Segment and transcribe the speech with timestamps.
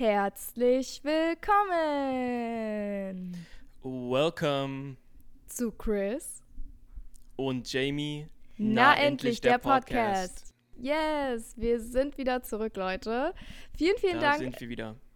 [0.00, 1.76] Herzlich willkommen
[3.82, 4.96] Welcome
[5.46, 6.42] zu Chris
[7.36, 8.26] und Jamie.
[8.56, 10.54] Na, endlich der, Podcast.
[10.78, 13.34] Yes, wir sind wieder zurück, Leute.
[13.76, 14.56] Vielen, vielen Da Dank,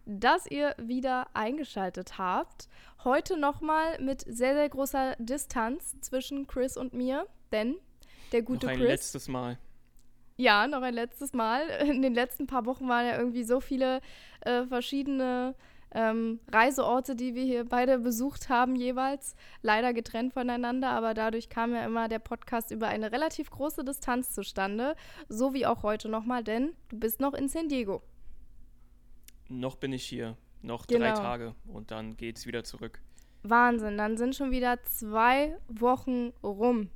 [0.05, 2.69] dass ihr wieder eingeschaltet habt.
[3.03, 7.77] Heute nochmal mit sehr, sehr großer Distanz zwischen Chris und mir, denn
[8.31, 8.89] der gute Noch ein Chris.
[8.89, 9.57] letztes Mal.
[10.37, 11.67] Ja, noch ein letztes Mal.
[11.87, 14.01] In den letzten paar Wochen waren ja irgendwie so viele
[14.41, 15.55] äh, verschiedene
[15.91, 19.35] ähm, Reiseorte, die wir hier beide besucht haben, jeweils.
[19.61, 24.33] Leider getrennt voneinander, aber dadurch kam ja immer der Podcast über eine relativ große Distanz
[24.33, 24.95] zustande.
[25.29, 28.01] So wie auch heute nochmal, denn du bist noch in San Diego.
[29.47, 30.35] Noch bin ich hier.
[30.61, 31.05] Noch Genau.
[31.05, 32.99] drei Tage und dann geht's wieder zurück.
[33.43, 36.89] Wahnsinn, dann sind schon wieder zwei Wochen rum.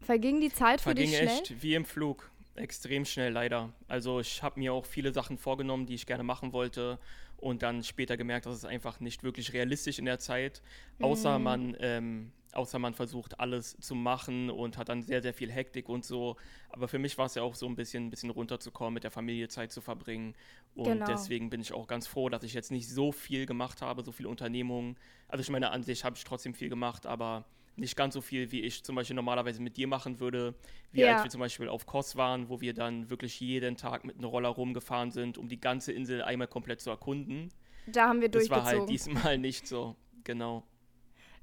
[0.00, 1.26] Verging die Zeit für Verging dich schnell?
[1.26, 2.30] echt wie im Flug.
[2.54, 3.72] Extrem schnell leider.
[3.88, 6.98] Also ich habe mir auch viele Sachen vorgenommen, die ich gerne machen wollte
[7.36, 10.62] und dann später gemerkt, dass es einfach nicht wirklich realistisch in der Zeit,
[11.00, 11.44] außer Mhm.
[11.44, 15.88] man ähm, außer man versucht alles zu machen und hat dann sehr sehr viel Hektik
[15.88, 16.36] und so.
[16.68, 19.10] Aber für mich war es ja auch so ein bisschen ein bisschen runterzukommen, mit der
[19.12, 20.34] Familie Zeit zu verbringen
[20.74, 21.06] und Genau.
[21.06, 24.12] deswegen bin ich auch ganz froh, dass ich jetzt nicht so viel gemacht habe, so
[24.12, 24.96] viele Unternehmungen.
[25.28, 27.44] Also ich meine, an sich habe ich trotzdem viel gemacht, aber
[27.80, 30.54] nicht ganz so viel, wie ich zum Beispiel normalerweise mit dir machen würde,
[30.92, 31.14] wie Ja.
[31.14, 34.26] als wir zum Beispiel auf Kos waren, wo wir dann wirklich jeden Tag mit einem
[34.26, 37.48] Roller rumgefahren sind, um die ganze Insel einmal komplett zu erkunden.
[37.86, 38.80] Da haben wir Das war durchgezogen.
[38.80, 40.62] halt diesmal nicht so, genau.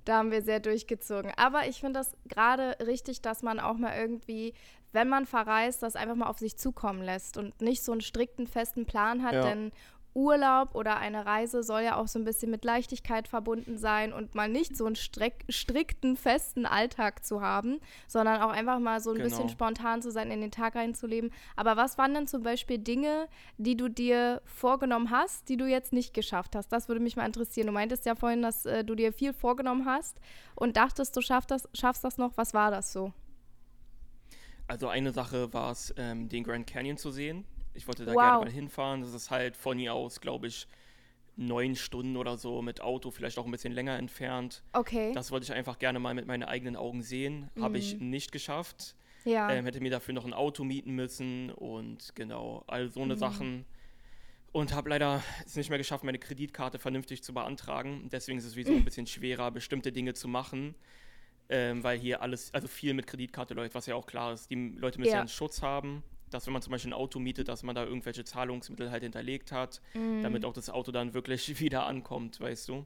[0.05, 1.33] Da haben wir sehr durchgezogen.
[1.35, 4.53] Aber ich finde das gerade richtig, dass man auch mal irgendwie,
[4.93, 8.47] wenn man verreist, das einfach mal auf sich zukommen lässt und nicht so einen strikten,
[8.47, 9.33] festen Plan hat.
[9.33, 9.41] Ja.
[9.41, 9.71] Denn
[10.17, 14.33] Urlaub oder eine Reise soll ja auch so ein bisschen mit Leichtigkeit verbunden sein und
[14.33, 19.11] mal nicht so einen streck, strikten, festen Alltag zu haben, sondern auch einfach mal so
[19.11, 19.49] ein bisschen Genau.
[19.53, 21.31] spontan zu sein, in den Tag reinzuleben.
[21.55, 23.27] Aber was waren denn zum Beispiel Dinge,
[23.59, 26.69] die du dir vorgenommen hast, die du jetzt nicht geschafft hast?
[26.69, 27.67] Das würde mich mal interessieren.
[27.67, 30.19] Du meintest ja vorhin, dass äh, du dir viel vorgenommen hast
[30.55, 32.35] und dachtest, du schaffst das, schaffst das noch.
[32.37, 33.13] Was war das so?
[34.67, 37.45] Also eine Sache war es, ähm, den Grand Canyon zu sehen.
[37.77, 38.21] Ich wollte da Wow.
[38.21, 39.01] gerne mal hinfahren.
[39.01, 40.67] Das ist halt von hier aus, glaube ich,
[41.35, 44.63] neun Stunden oder so mit Auto, vielleicht auch ein bisschen länger entfernt.
[44.73, 45.11] Okay.
[45.13, 47.49] Das wollte ich einfach gerne mal mit meinen eigenen Augen sehen.
[47.59, 48.95] Habe ich nicht geschafft.
[49.23, 49.51] ja.
[49.51, 53.19] Ähm, hätte mir dafür noch ein Auto mieten müssen und genau, all so eine Mhm.
[53.19, 53.65] Sachen.
[54.53, 58.07] Und habe leider es nicht mehr geschafft, meine Kreditkarte vernünftig zu beantragen.
[58.11, 60.73] Deswegen ist es sowieso ein bisschen schwerer, bestimmte Dinge zu machen,
[61.49, 64.49] ähm, weil hier alles, also viel mit Kreditkarte läuft, was ja auch klar ist.
[64.49, 65.15] Die Leute müssen Ja.
[65.15, 67.83] ja einen Schutz haben, dass wenn man zum Beispiel ein Auto mietet, dass man da
[67.83, 70.23] irgendwelche Zahlungsmittel halt hinterlegt hat, Mhm.
[70.23, 72.85] damit auch das Auto dann wirklich wieder ankommt, weißt du?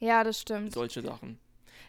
[0.00, 0.72] ja, das stimmt.
[0.72, 1.38] Solche Sachen.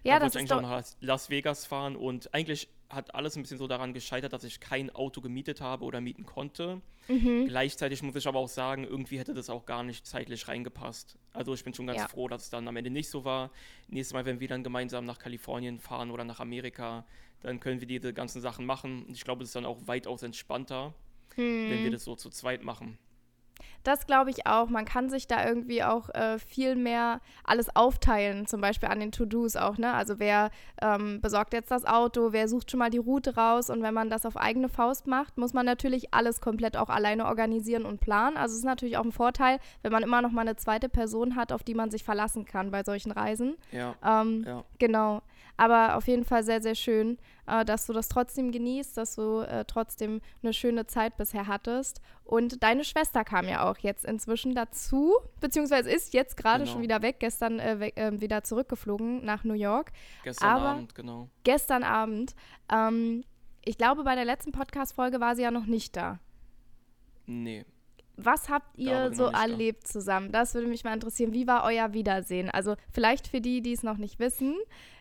[0.03, 0.61] ja, da das ist eigentlich auch doch.
[0.63, 4.43] nach Las- Las Vegas fahren und eigentlich hat alles ein bisschen so daran gescheitert, dass
[4.43, 6.81] ich kein Auto gemietet habe oder mieten konnte.
[7.07, 7.45] Mhm.
[7.47, 11.17] Gleichzeitig muss ich aber auch sagen, irgendwie hätte das auch gar nicht zeitlich reingepasst.
[11.33, 12.07] Also ich bin schon ganz Ja.
[12.07, 13.51] froh, dass es dann am Ende nicht so war.
[13.87, 17.05] Nächstes Mal, wenn wir dann gemeinsam nach Kalifornien fahren oder nach Amerika,
[17.41, 19.03] dann können wir diese ganzen Sachen machen.
[19.05, 20.93] Und ich glaube, es ist dann auch weitaus entspannter,
[21.35, 21.83] wenn Mhm.
[21.83, 22.97] wir das so zu zweit machen.
[23.83, 24.69] Das glaube ich auch.
[24.69, 29.11] Man kann sich da irgendwie auch äh, viel mehr alles aufteilen, zum Beispiel an den
[29.11, 29.93] To-Dos auch, ne?
[29.93, 30.51] Also wer
[30.81, 34.09] ähm, besorgt jetzt das Auto, wer sucht schon mal die Route raus und wenn man
[34.09, 38.37] das auf eigene Faust macht, muss man natürlich alles komplett auch alleine organisieren und planen.
[38.37, 41.35] Also es ist natürlich auch ein Vorteil, wenn man immer noch mal eine zweite Person
[41.35, 43.55] hat, auf die man sich verlassen kann bei solchen Reisen.
[43.71, 44.63] Ja, Ähm, ja.
[44.79, 45.21] Genau.
[45.57, 49.39] Aber auf jeden Fall sehr, sehr schön, äh, dass du das trotzdem genießt, dass du
[49.41, 51.99] äh, trotzdem eine schöne Zeit bisher hattest.
[52.23, 56.73] Und deine Schwester kam ja auch jetzt inzwischen dazu, beziehungsweise ist jetzt gerade Genau.
[56.73, 59.91] schon wieder weg, gestern äh, weg, äh, wieder zurückgeflogen nach New York.
[60.23, 61.29] Gestern aber- Abend, genau.
[61.43, 62.35] Gestern Abend.
[62.71, 63.23] Ähm,
[63.65, 66.19] ich glaube, bei der letzten Podcast-Folge war sie ja noch nicht da.
[67.25, 67.65] Nee.
[68.19, 69.41] Was habt ihr so nicht da.
[69.43, 70.31] erlebt zusammen?
[70.31, 71.33] Das würde mich mal interessieren.
[71.33, 72.49] Wie war euer Wiedersehen?
[72.49, 74.55] Also vielleicht für die, die es noch nicht wissen,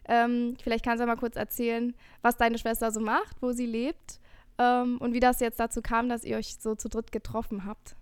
[0.08, 4.20] ähm, vielleicht kannst du mal kurz erzählen, was deine Schwester so macht, wo sie lebt
[4.58, 7.96] ähm, und wie das jetzt dazu kam, dass ihr euch so zu dritt getroffen habt.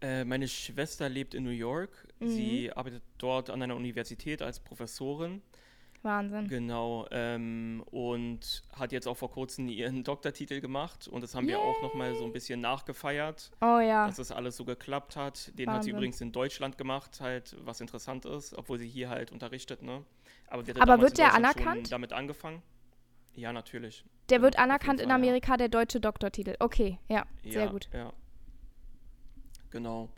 [0.00, 2.08] Äh, meine Schwester lebt in New York.
[2.18, 2.28] Mhm.
[2.28, 5.42] Sie arbeitet dort an einer Universität als Professorin.
[6.04, 6.48] Wahnsinn.
[6.48, 11.60] Genau, ähm, und hat jetzt auch vor kurzem ihren Doktortitel gemacht und das haben wir
[11.60, 14.06] auch nochmal so ein bisschen nachgefeiert, Oh ja.
[14.06, 15.52] dass das alles so geklappt hat.
[15.58, 15.94] Den hat sie Wahnsinn.
[15.96, 20.04] übrigens in Deutschland gemacht, halt, was interessant ist, obwohl sie hier halt unterrichtet, ne?
[20.48, 21.92] Aber, hatte Aber wird in der anerkannt?
[21.92, 22.62] damit angefangen.
[23.34, 24.04] Ja, natürlich.
[24.28, 25.14] Der wird anerkannt in Fall, ja.
[25.14, 26.54] Amerika, der deutsche Doktortitel.
[26.58, 27.88] Okay, ja, sehr ja, gut.
[27.92, 28.12] Ja.
[29.70, 30.10] Genau.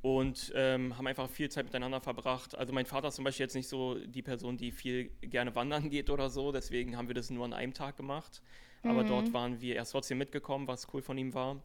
[0.00, 2.56] Und ähm, haben einfach viel Zeit miteinander verbracht.
[2.56, 5.90] Also mein Vater ist zum Beispiel jetzt nicht so die Person, die viel gerne wandern
[5.90, 6.52] geht oder so.
[6.52, 8.40] Deswegen haben wir das nur an einem Tag gemacht.
[8.84, 9.08] Aber Mhm.
[9.08, 11.60] dort waren wir erst trotzdem mitgekommen, was cool von ihm war.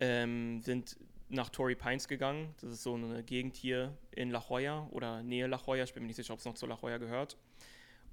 [0.00, 0.96] Ähm, sind
[1.28, 2.54] nach Torrey Pines gegangen.
[2.60, 5.84] Das ist so eine Gegend hier in La Jolla oder Nähe La Jolla.
[5.84, 7.36] Ich bin mir nicht sicher, ob es noch zu La Jolla gehört.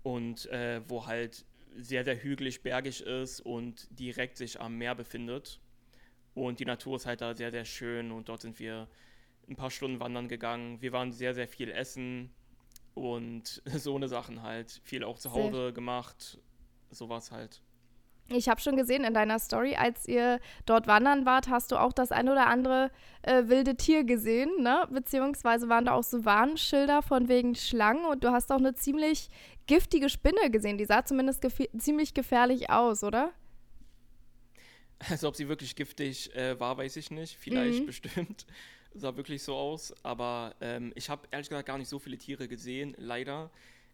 [0.04, 1.46] Und äh, wo halt
[1.78, 5.60] sehr, sehr hügelig, bergig ist und direkt sich am Meer befindet.
[6.34, 8.88] Und die Natur ist halt da sehr, sehr schön und dort sind wir
[9.50, 10.82] ein paar Stunden wandern gegangen.
[10.82, 12.30] Wir waren sehr, sehr viel essen
[12.94, 14.82] und so eine Sachen halt.
[14.84, 15.72] Viel auch zu Hause sehr.
[15.72, 16.38] gemacht,
[16.92, 17.62] sowas halt.
[18.32, 21.92] Ich habe schon gesehen in deiner Story, als ihr dort wandern wart, hast du auch
[21.92, 22.92] das ein oder andere
[23.24, 24.88] äh, wilde Tier gesehen, ne?
[24.92, 29.30] Beziehungsweise waren da auch so Warnschilder von wegen Schlangen und du hast auch eine ziemlich
[29.66, 30.78] giftige Spinne gesehen.
[30.78, 33.32] Die sah zumindest gef ziemlich gefährlich aus, oder?
[35.10, 37.36] Also ob sie wirklich giftig äh, war, weiß ich nicht.
[37.36, 37.86] Vielleicht mhm.
[37.88, 38.46] bestimmt.
[38.94, 39.94] Sah wirklich so aus.
[40.04, 43.52] Aber ähm, ich habe ehrlich gesagt gar nicht so viele Tiere gesehen, leider.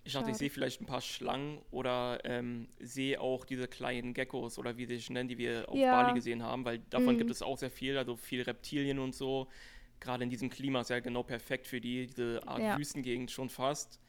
[0.07, 4.59] Ich dachte, ich sehe vielleicht ein paar Schlangen oder ähm, sehe auch diese kleinen Geckos
[4.59, 5.99] oder wie sie sich nennen, die wir auf ja.
[5.99, 7.17] Bali gesehen haben, weil davon mhm.
[7.17, 9.47] gibt es auch sehr viel, also viel Reptilien und so.
[9.99, 12.77] Gerade in diesem Klima ist ja genau perfekt für die, diese Art ja.
[12.77, 13.99] Wüstengegend schon fast.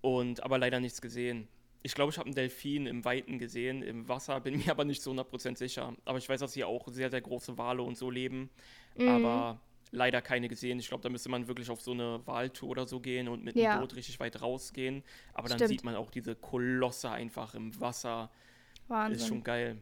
[0.00, 1.46] Und aber leider nichts gesehen.
[1.84, 5.02] Ich glaube, ich habe einen Delfin im Weiten gesehen, im Wasser, bin mir aber nicht
[5.02, 5.94] zu 100% sicher.
[6.04, 8.50] Aber ich weiß, dass hier auch sehr, sehr große Wale und so leben.
[8.96, 9.08] Mhm.
[9.08, 9.60] Aber
[9.92, 10.78] leider keine gesehen.
[10.80, 13.54] Ich glaube, da müsste man wirklich auf so eine Wahltour oder so gehen und mit
[13.54, 13.76] ja.
[13.76, 15.04] dem Boot richtig weit rausgehen.
[15.34, 15.68] Aber dann Stimmt.
[15.68, 18.30] sieht man auch diese Kolosse einfach im Wasser.
[18.88, 19.20] Wahnsinn.
[19.20, 19.80] Ist schon geil.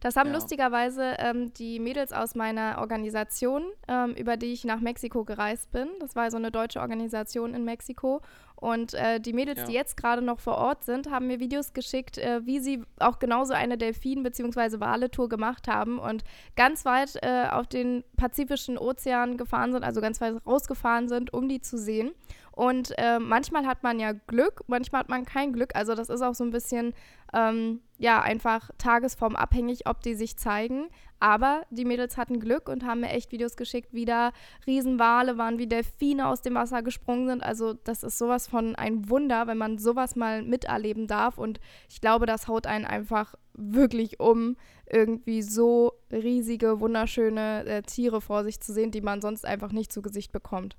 [0.00, 0.34] Das haben ja.
[0.34, 5.88] lustigerweise ähm, die Mädels aus meiner Organisation, ähm, über die ich nach Mexiko gereist bin.
[6.00, 8.22] Das war so eine deutsche Organisation in Mexiko.
[8.62, 9.66] Und äh, die Mädels, ja.
[9.66, 13.18] die jetzt gerade noch vor Ort sind, haben mir Videos geschickt, äh, wie sie auch
[13.18, 14.78] genauso eine Delfin- bzw.
[14.78, 16.22] Wale-Tour gemacht haben und
[16.54, 21.48] ganz weit äh, auf den Pazifischen Ozean gefahren sind, also ganz weit rausgefahren sind, um
[21.48, 22.12] die zu sehen.
[22.52, 25.74] Und äh, manchmal hat man ja Glück, manchmal hat man kein Glück.
[25.74, 26.94] Also das ist auch so ein bisschen,
[27.32, 30.88] ähm, ja, einfach tagesformabhängig, ob die sich zeigen.
[31.22, 34.32] Aber die Mädels hatten Glück und haben mir echt Videos geschickt, wie da
[34.66, 37.44] Riesenwale waren, wie Delfine aus dem Wasser gesprungen sind.
[37.44, 41.38] Also das ist sowas von ein Wunder, wenn man sowas mal miterleben darf.
[41.38, 44.56] Und ich glaube, das haut einen einfach wirklich um,
[44.90, 49.92] irgendwie so riesige, wunderschöne äh, Tiere vor sich zu sehen, die man sonst einfach nicht
[49.92, 50.76] zu Gesicht bekommt.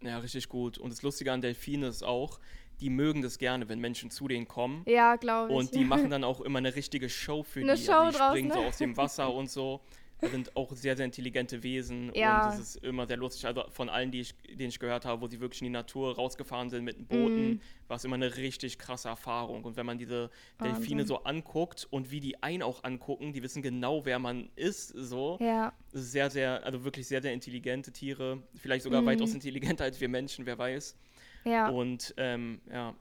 [0.00, 0.78] Ja, richtig gut.
[0.78, 2.40] Und das Lustige an Delfinen ist auch,
[2.82, 4.82] die mögen das gerne, wenn Menschen zu denen kommen.
[4.86, 5.56] Ja, glaube ich.
[5.56, 7.84] Und die machen dann auch immer eine richtige Show für eine die.
[7.84, 8.54] Show also die springen ne?
[8.54, 9.80] so aus dem Wasser und so.
[10.20, 12.46] Das sind auch sehr, sehr intelligente Wesen ja.
[12.46, 13.44] und es ist immer sehr lustig.
[13.44, 16.14] Also von allen, die ich, denen ich gehört habe, wo sie wirklich in die Natur
[16.14, 17.60] rausgefahren sind mit Booten, mm.
[17.88, 19.64] war es immer eine richtig krasse Erfahrung.
[19.64, 20.30] Und wenn man diese
[20.62, 21.06] Delfine Wahnsinn.
[21.06, 25.38] so anguckt und wie die einen auch angucken, die wissen genau, wer man ist, so.
[25.40, 25.72] Ja.
[25.92, 28.44] Sehr, sehr, also wirklich sehr, sehr intelligente Tiere.
[28.54, 29.06] Vielleicht sogar mm.
[29.06, 30.96] weitaus intelligenter als wir Menschen, wer weiß.
[31.44, 31.68] Ja.
[31.68, 32.94] Und ähm, ja,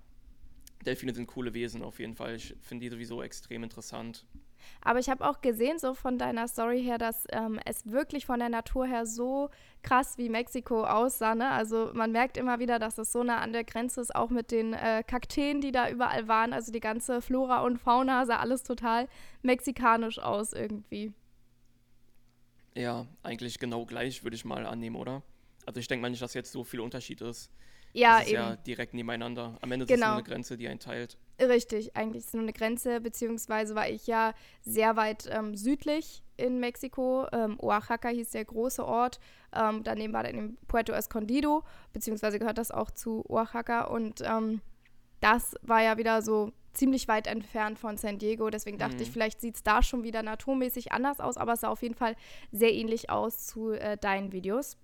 [0.86, 2.36] Delfine sind coole Wesen auf jeden Fall.
[2.36, 4.26] Ich finde die sowieso extrem interessant.
[4.82, 8.40] Aber ich habe auch gesehen, so von deiner Story her, dass ähm, es wirklich von
[8.40, 9.50] der Natur her so
[9.82, 11.36] krass wie Mexiko aussah.
[11.36, 11.50] Ne?
[11.50, 14.52] Also man merkt immer wieder, dass es so nah an der Grenze ist, auch mit
[14.52, 16.54] den äh, Kakteen, die da überall waren.
[16.54, 19.08] Also die ganze Flora und Fauna sah alles total
[19.42, 21.14] mexikanisch aus irgendwie.
[22.76, 25.24] Ja, eigentlich genau gleich, würde ich mal annehmen, oder?
[25.66, 27.52] Also ich denke mal nicht, dass jetzt so viel Unterschied ist.
[27.94, 28.42] Ja, das ist eben.
[28.42, 29.58] ja direkt nebeneinander.
[29.62, 29.96] Am Ende genau.
[29.96, 30.14] ist es nur genau.
[30.14, 31.18] eine Grenze, die einen teilt.
[31.40, 36.24] Richtig, eigentlich ist es nur eine Grenze, beziehungsweise war ich ja sehr weit ähm, südlich
[36.38, 37.28] in Mexiko.
[37.32, 39.20] Ähm, Oaxaca hieß der große Ort.
[39.54, 41.64] Ähm, daneben war dann Puerto Escondido,
[41.94, 43.86] beziehungsweise gehört das auch zu Oaxaca.
[43.86, 44.62] Und ähm,
[45.20, 48.50] das war ja wieder so ziemlich weit entfernt von San Diego.
[48.50, 49.02] Deswegen dachte mhm.
[49.02, 51.96] ich, vielleicht sieht es da schon wieder naturmäßig anders aus, aber es sah auf jeden
[51.96, 52.16] Fall
[52.52, 54.78] sehr ähnlich aus zu äh, deinen Videos.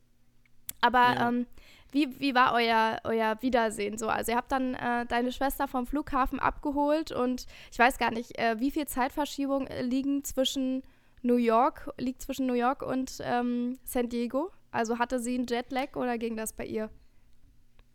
[0.81, 1.29] Aber ja.
[1.29, 1.47] ähm,
[1.91, 4.09] wie, wie war euer, euer Wiedersehen so?
[4.09, 8.37] Also ihr habt dann äh, deine Schwester vom Flughafen abgeholt und ich weiß gar nicht,
[8.37, 10.83] äh, wie viel Zeitverschiebung äh, liegen zwischen
[11.21, 14.51] New York, liegt zwischen New York und ähm, San Diego?
[14.71, 16.89] Also hatte sie einen Jetlag oder ging das bei ihr?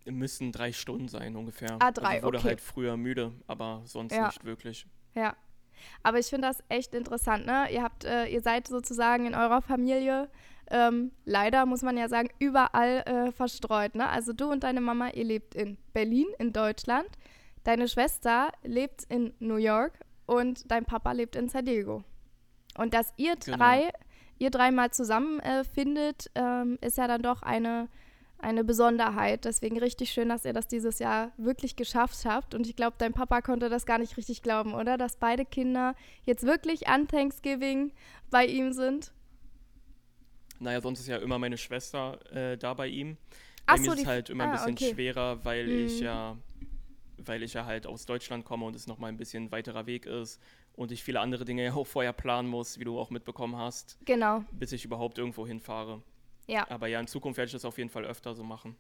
[0.05, 1.77] Müssen drei Stunden sein ungefähr.
[1.79, 2.49] Ah, drei, also wurde okay.
[2.49, 4.27] halt früher müde, aber sonst ja.
[4.27, 4.87] nicht wirklich.
[5.15, 5.37] Ja.
[6.03, 7.69] Aber ich finde das echt interessant, ne?
[7.71, 10.29] Ihr habt, äh, ihr seid sozusagen in eurer Familie
[10.73, 13.95] ähm, leider muss man ja sagen, überall äh, verstreut.
[13.95, 14.09] Ne?
[14.09, 17.07] Also du und deine Mama, ihr lebt in Berlin, in Deutschland.
[17.63, 19.93] Deine Schwester lebt in New York
[20.25, 22.03] und dein Papa lebt in San Diego.
[22.79, 23.59] Und dass ihr genau.
[23.59, 23.91] drei,
[24.39, 27.89] ihr dreimal zusammen äh, findet, ähm, ist ja dann doch eine,
[28.39, 29.45] eine Besonderheit.
[29.45, 32.55] Deswegen richtig schön, dass ihr das dieses Jahr wirklich geschafft habt.
[32.55, 34.97] Und ich glaube, dein Papa konnte das gar nicht richtig glauben, oder?
[34.97, 37.93] Dass beide Kinder jetzt wirklich an Thanksgiving
[38.31, 39.13] bei ihm sind.
[40.63, 43.17] Naja, sonst ist ja immer meine Schwester äh, da bei ihm.
[43.67, 44.93] Bei Ach mir so, ist es halt immer ein ah, bisschen okay.
[44.95, 45.87] schwerer, weil mhm.
[45.87, 46.37] ich ja
[47.27, 50.41] weil ich ja halt aus Deutschland komme und es nochmal ein bisschen weiterer Weg ist
[50.75, 53.99] und ich viele andere Dinge ja auch vorher planen muss, wie du auch mitbekommen hast.
[54.05, 54.45] Genau.
[54.53, 56.03] Bis ich überhaupt irgendwo hinfahre.
[56.47, 56.69] Ja.
[56.71, 58.77] Aber ja, in Zukunft werde ich das auf jeden Fall öfter so machen.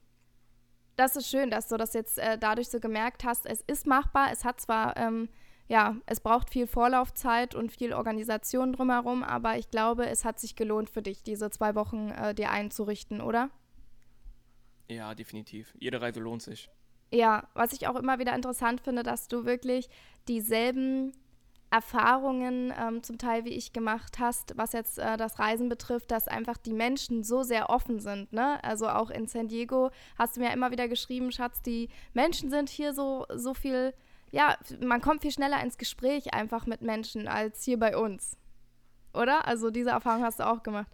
[0.96, 3.46] Das ist schön, dass du das jetzt äh, dadurch so gemerkt hast.
[3.46, 4.30] Es ist machbar.
[4.30, 5.28] Es hat zwar, ähm,
[5.69, 10.57] ja, es braucht viel Vorlaufzeit und viel Organisation drumherum, aber ich glaube, es hat sich
[10.57, 13.50] gelohnt für dich, diese zwei Wochen äh, dir einzurichten, oder?
[14.88, 15.75] Ja, definitiv.
[15.78, 16.69] Jede Reise lohnt sich.
[17.11, 19.88] Ja, was ich auch immer wieder interessant finde, dass du wirklich
[20.28, 21.12] dieselben
[21.73, 26.28] Erfahrungen ähm, zum Teil wie ich gemacht hast, was jetzt äh, das Reisen betrifft, dass
[26.28, 28.31] einfach die Menschen so sehr offen sind.
[28.33, 28.62] Ne?
[28.62, 32.69] Also auch in San Diego hast du mir immer wieder geschrieben, Schatz, die Menschen sind
[32.69, 33.95] hier so, so viel,
[34.32, 38.36] ja, man kommt viel schneller ins Gespräch einfach mit Menschen als hier bei uns.
[39.14, 39.46] Oder?
[39.46, 40.90] Also diese Erfahrung hast du auch gemacht.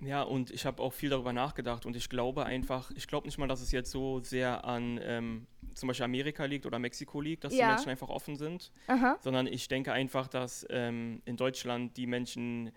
[0.00, 3.38] Ja, und ich habe auch viel darüber nachgedacht und ich glaube einfach, ich glaube nicht
[3.38, 7.44] mal, dass es jetzt so sehr an ähm, zum Beispiel Amerika liegt oder Mexiko liegt,
[7.44, 7.66] dass ja.
[7.66, 9.18] die Menschen einfach offen sind, Aha.
[9.20, 12.72] sondern ich denke einfach, dass ähm, in Deutschland die Menschen,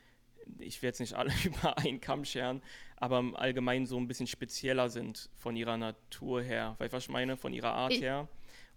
[0.59, 2.61] ich werde jetzt nicht alle über einen Kamm scheren,
[2.97, 7.03] aber im Allgemeinen so ein bisschen spezieller sind von ihrer Natur her, weißt du, was
[7.03, 8.27] ich meine, von ihrer Art ich, her.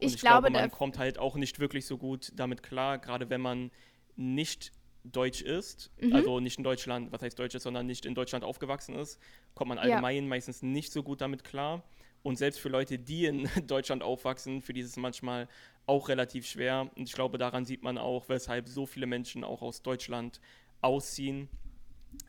[0.00, 3.30] Und ich, ich glaube, man kommt halt auch nicht wirklich so gut damit klar, gerade
[3.30, 3.70] wenn man
[4.16, 4.72] nicht
[5.04, 6.14] deutsch ist, mhm.
[6.14, 9.18] also nicht in Deutschland, was heißt deutsch ist, sondern nicht in Deutschland aufgewachsen ist,
[9.54, 10.28] kommt man allgemein ja.
[10.28, 11.82] meistens nicht so gut damit klar.
[12.22, 15.48] Und selbst für Leute, die in Deutschland aufwachsen, für die ist es manchmal
[15.86, 16.90] auch relativ schwer.
[16.94, 20.40] Und ich glaube, daran sieht man auch, weshalb so viele Menschen auch aus Deutschland
[20.82, 21.48] ausziehen,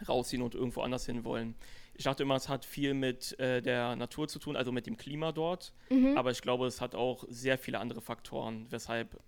[0.07, 1.55] rausziehen und irgendwo anders hin wollen.
[2.01, 4.97] Ich dachte immer, es hat viel mit äh, der Natur zu tun, also mit dem
[4.97, 5.71] Klima dort.
[5.91, 6.17] Mhm.
[6.17, 9.21] Aber ich glaube, es hat auch sehr viele andere Faktoren, weshalb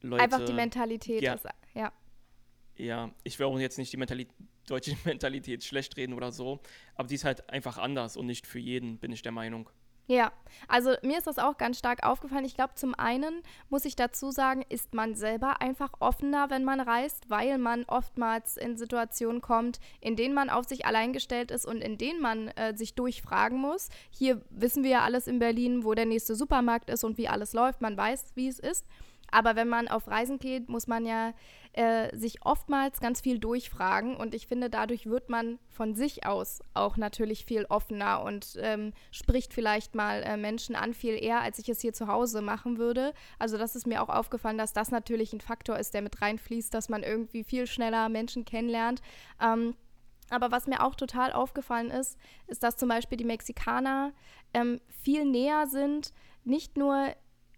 [0.00, 0.22] Leute.
[0.22, 1.44] Einfach die Mentalität ja, ist,
[1.74, 1.92] ja.
[2.76, 4.32] Ja, ich will auch jetzt nicht die Mentalität,
[4.68, 6.60] deutsche Mentalität schlecht reden oder so,
[6.94, 9.68] aber die ist halt einfach anders und nicht für jeden, bin ich der Meinung.
[10.06, 10.32] Ja,
[10.68, 12.44] also mir ist das auch ganz stark aufgefallen.
[12.44, 16.80] Ich glaube, zum einen muss ich dazu sagen, ist man selber einfach offener, wenn man
[16.80, 21.64] reist, weil man oftmals in Situationen kommt, in denen man auf sich allein gestellt ist
[21.64, 23.88] und in denen man äh, sich durchfragen muss.
[24.10, 27.54] Hier wissen wir ja alles in Berlin, wo der nächste Supermarkt ist und wie alles
[27.54, 27.80] läuft.
[27.80, 28.84] Man weiß, wie es ist.
[29.30, 31.32] Aber wenn man auf Reisen geht, muss man ja
[31.74, 34.16] äh, sich oftmals ganz viel durchfragen.
[34.16, 38.92] Und ich finde, dadurch wird man von sich aus auch natürlich viel offener und ähm,
[39.10, 42.78] spricht vielleicht mal äh, Menschen an viel eher, als ich es hier zu Hause machen
[42.78, 43.12] würde.
[43.38, 46.72] Also das ist mir auch aufgefallen, dass das natürlich ein Faktor ist, der mit reinfließt,
[46.72, 49.02] dass man irgendwie viel schneller Menschen kennenlernt.
[49.40, 49.74] Ähm,
[50.30, 52.16] aber was mir auch total aufgefallen ist,
[52.46, 54.12] ist, dass zum Beispiel die Mexikaner
[54.54, 56.12] ähm, viel näher sind,
[56.44, 57.14] nicht nur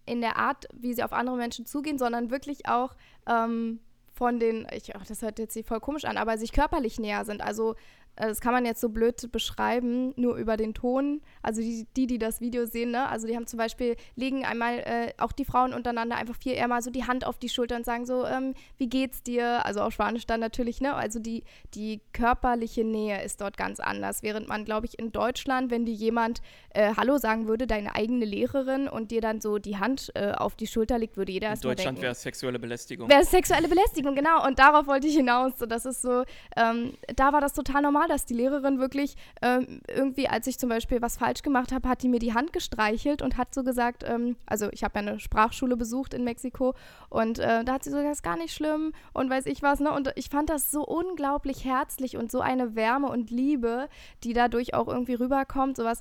[0.07, 2.97] in der Art, wie sie auf andere Menschen zugehen, sondern wirklich auch
[3.27, 3.81] ähm,
[4.17, 7.27] von den, ich, ach, das hört jetzt sich voll komisch an, aber sich körperlich näher
[7.27, 7.43] sind.
[7.43, 7.75] Also
[8.17, 11.21] das kann man jetzt so blöd beschreiben, nur über den Ton.
[11.43, 13.09] Also die, die, die das Video sehen, ne?
[13.09, 16.69] Also die haben zum Beispiel, legen einmal äh, auch die Frauen untereinander einfach viel eher
[16.69, 19.65] mal so die Hand auf die Schulter und sagen so, ähm, wie geht's dir?
[19.67, 20.95] Also auf Spanisch dann natürlich, ne?
[20.95, 21.45] Also die,
[21.75, 24.23] die körperliche Nähe ist dort ganz anders.
[24.23, 28.25] Während man, glaube ich, in Deutschland, wenn dir jemand äh, Hallo sagen würde, deine eigene
[28.25, 31.73] Lehrerin und dir dann so die Hand äh, auf die Schulter legt, würde jeder erstmal
[31.73, 33.09] In Deutschland wäre es sexuelle Belästigung.
[33.09, 34.47] Wäre es sexuelle Belästigung, genau.
[34.47, 35.53] Und darauf wollte ich hinaus.
[35.59, 36.25] So, das ist so,
[36.57, 40.69] ähm, da war das total normal dass die Lehrerin wirklich ähm, irgendwie, als ich zum
[40.69, 44.05] Beispiel was falsch gemacht habe, hat die mir die Hand gestreichelt und hat so gesagt,
[44.07, 46.75] ähm, also ich habe ja eine Sprachschule besucht in Mexiko
[47.09, 49.63] und äh, da hat sie so gesagt, das ist gar nicht schlimm und weiß ich
[49.63, 49.93] was, ne?
[49.93, 53.89] Und ich fand das so unglaublich herzlich und so eine Wärme und Liebe,
[54.25, 56.01] die dadurch auch irgendwie rüberkommt, sowas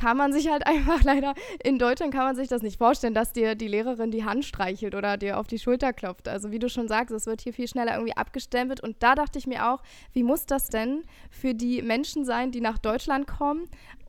[0.00, 3.32] kann man sich halt einfach leider, in Deutschland kann man sich das nicht vorstellen, dass
[3.32, 6.28] dir die Lehrerin die Hand streichelt oder dir auf die Schulter klopft.
[6.28, 8.80] Also wie du schon sagst, es wird hier viel schneller irgendwie abgestempelt.
[8.80, 12.60] Und da dachte ich mir auch, wie muss das denn für die Menschen sein, die
[12.60, 13.68] nach Deutschland kommen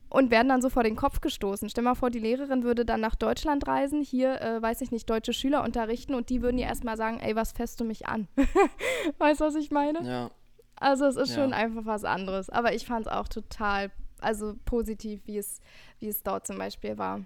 [0.09, 1.69] und werden dann so vor den Kopf gestoßen.
[1.69, 5.09] Stell mal vor, die Lehrerin würde dann nach Deutschland reisen, hier, äh, weiß ich nicht,
[5.09, 8.27] deutsche Schüler unterrichten und die würden ihr erstmal sagen, ey, was fährst du mich an?
[9.19, 10.01] weißt du, was ich meine?
[10.03, 10.31] Ja.
[10.75, 11.35] Also es ist ja.
[11.35, 12.49] schon einfach was anderes.
[12.49, 13.91] Aber ich fand es auch total
[14.21, 15.59] also positiv, wie es,
[15.99, 17.25] wie es dort zum Beispiel war.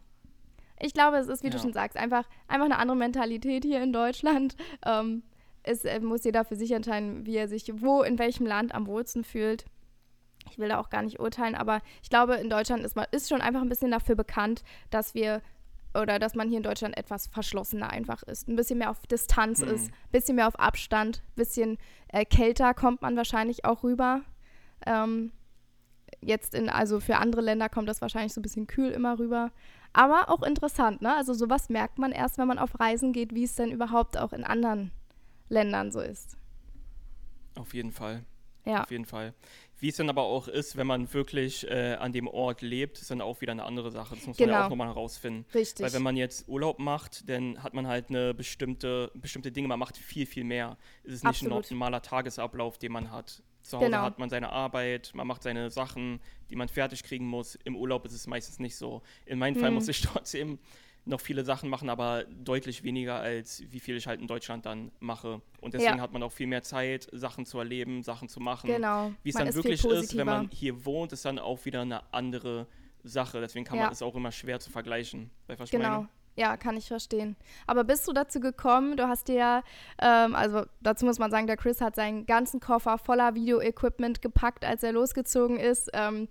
[0.80, 1.54] Ich glaube, es ist, wie ja.
[1.54, 4.56] du schon sagst, einfach, einfach eine andere Mentalität hier in Deutschland.
[4.86, 5.24] Ähm,
[5.64, 8.86] es äh, muss jeder für sich entscheiden, wie er sich wo, in welchem Land am
[8.86, 9.66] wohlsten fühlt.
[10.52, 13.30] Ich will da auch gar nicht urteilen, aber ich glaube, in Deutschland ist man ist
[13.30, 15.42] schon einfach ein bisschen dafür bekannt, dass wir
[16.00, 18.48] oder dass man hier in Deutschland etwas verschlossener einfach ist.
[18.48, 19.70] Ein bisschen mehr auf Distanz hm.
[19.70, 21.78] ist, ein bisschen mehr auf Abstand, ein bisschen
[22.10, 24.22] äh, kälter kommt man wahrscheinlich auch rüber.
[24.86, 25.32] Ähm,
[26.25, 29.51] Jetzt in, also für andere Länder kommt das wahrscheinlich so ein bisschen kühl immer rüber.
[29.94, 31.15] Aber auch interessant, ne?
[31.15, 34.34] Also sowas merkt man erst, wenn man auf Reisen geht, wie es denn überhaupt auch
[34.34, 34.91] in anderen
[35.50, 36.38] Ländern so ist.
[37.55, 38.25] Auf jeden Fall.
[38.65, 38.82] Ja.
[38.84, 39.34] Auf jeden Fall.
[39.79, 43.12] Wie es dann aber auch ist, wenn man wirklich äh, an dem Ort lebt, ist
[43.12, 44.15] dann auch wieder eine andere Sache.
[44.15, 44.65] Das muss man ja Genau.
[44.65, 45.46] auch nochmal herausfinden.
[45.53, 45.86] Richtig.
[45.86, 49.77] Weil wenn man jetzt Urlaub macht, dann hat man halt eine bestimmte, bestimmte Dinge, man
[49.77, 50.77] macht viel, viel mehr.
[51.03, 51.72] Es ist nicht ein Absolut.
[51.72, 53.44] normaler Tagesablauf, den man hat.
[53.65, 54.01] Zu Hause Genau.
[54.03, 56.19] hat man seine Arbeit, man macht seine Sachen,
[56.51, 57.55] die man fertig kriegen muss.
[57.63, 59.01] Im Urlaub ist es meistens nicht so.
[59.25, 59.74] In meinem Fall Hm.
[59.74, 60.60] muss ich trotzdem
[61.07, 64.91] noch viele Sachen machen, aber deutlich weniger als wie viel ich halt in Deutschland dann
[65.00, 65.41] mache.
[65.62, 66.01] Und deswegen Ja.
[66.01, 68.67] hat man auch viel mehr Zeit, Sachen zu erleben, Sachen zu machen.
[68.69, 69.12] genau.
[69.24, 71.81] Wie es Man dann ist wirklich ist, wenn man hier wohnt, ist dann auch wieder
[71.81, 72.67] eine andere
[73.03, 73.39] Sache.
[73.41, 73.86] Deswegen kann Ja.
[73.86, 75.29] man es auch immer schwer zu vergleichen.
[75.72, 75.89] Genau.
[75.89, 76.10] meine?
[76.38, 77.38] Ja, kann ich verstehen.
[77.65, 78.98] Aber bist du dazu gekommen?
[78.98, 79.63] Du hast dir ja,
[80.01, 84.65] ähm, also dazu muss man sagen, der Chris hat seinen ganzen Koffer voller Video-Equipment gepackt,
[84.65, 85.89] als er losgezogen ist.
[85.94, 86.27] Ähm,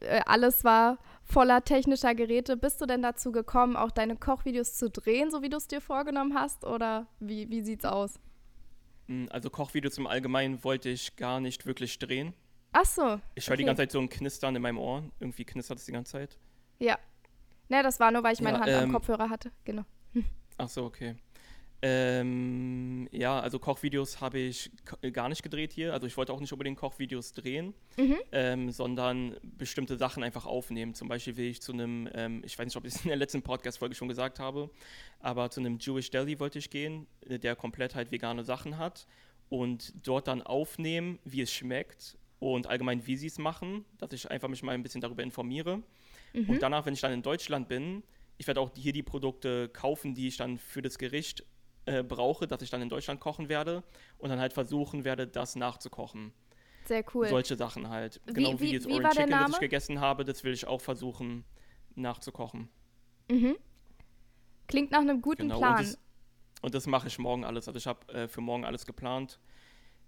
[0.00, 2.56] äh, alles war voller technischer Geräte.
[2.56, 5.80] Bist du denn dazu gekommen, auch deine Kochvideos zu drehen, so wie du es dir
[5.80, 6.64] vorgenommen hast?
[6.64, 8.18] Oder wie, wie sieht's aus?
[9.06, 12.34] Mm, Also Kochvideos im Allgemeinen wollte ich gar nicht wirklich drehen.
[12.72, 13.20] Ach so.
[13.36, 13.68] Ich höre die Okay.
[13.68, 15.04] ganze Zeit so ein Knistern in meinem Ohr.
[15.20, 16.36] Irgendwie knistert es die ganze Zeit.
[16.80, 16.98] Ja.
[17.68, 19.50] Ne, das war nur, weil ich meine Ja, Hand am ähm, Kopfhörer hatte.
[19.64, 19.82] Genau.
[20.58, 21.16] Ach so, okay.
[21.82, 25.92] Ähm, ja, also Kochvideos habe ich k- gar nicht gedreht hier.
[25.92, 28.16] Also ich wollte auch nicht unbedingt Kochvideos drehen, Mhm.
[28.32, 30.94] ähm, sondern bestimmte Sachen einfach aufnehmen.
[30.94, 33.16] Zum Beispiel will ich zu einem, ähm, ich weiß nicht, ob ich es in der
[33.18, 34.70] letzten Podcast-Folge schon gesagt habe,
[35.20, 39.06] aber zu einem Jewish Deli wollte ich gehen, äh, der komplett halt vegane Sachen hat
[39.48, 44.30] und dort dann aufnehmen, wie es schmeckt und allgemein, wie sie es machen, dass ich
[44.30, 45.82] einfach mich mal ein bisschen darüber informiere.
[46.36, 46.50] Mhm.
[46.50, 48.02] Und danach, wenn ich dann in Deutschland bin,
[48.38, 51.44] ich werde auch hier die Produkte kaufen, die ich dann für das Gericht
[51.86, 53.82] äh, brauche, dass ich dann in Deutschland kochen werde
[54.18, 56.32] und dann halt versuchen werde, das nachzukochen.
[56.84, 57.28] Sehr cool.
[57.28, 58.20] Solche Sachen halt.
[58.26, 60.80] Wie- genau wie, wie- das Orange Chicken, das ich gegessen habe, das will ich auch
[60.80, 61.44] versuchen
[61.94, 62.68] nachzukochen.
[63.30, 63.56] Mhm.
[64.68, 65.58] Klingt nach einem guten Genau.
[65.58, 65.78] Plan.
[66.62, 67.66] Und das, das mache ich morgen alles.
[67.68, 69.38] Also ich habe äh, für morgen alles geplant,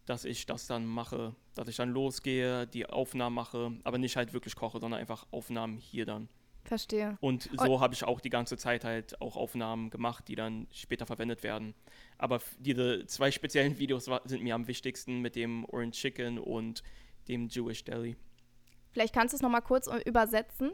[0.09, 4.33] dass ich das dann mache, dass ich dann losgehe, die Aufnahmen mache, aber nicht halt
[4.33, 6.29] wirklich koche, sondern einfach Aufnahmen hier dann.
[6.65, 7.17] Verstehe.
[7.21, 11.07] Und so habe ich auch die ganze Zeit halt auch Aufnahmen gemacht, die dann später
[11.07, 11.75] verwendet werden.
[12.19, 16.83] Aber diese zwei speziellen Videos sind mir am wichtigsten mit dem Orange Chicken und
[17.27, 18.17] dem Jewish Deli.
[18.93, 20.73] Vielleicht kannst du es nochmal kurz äh, übersetzen.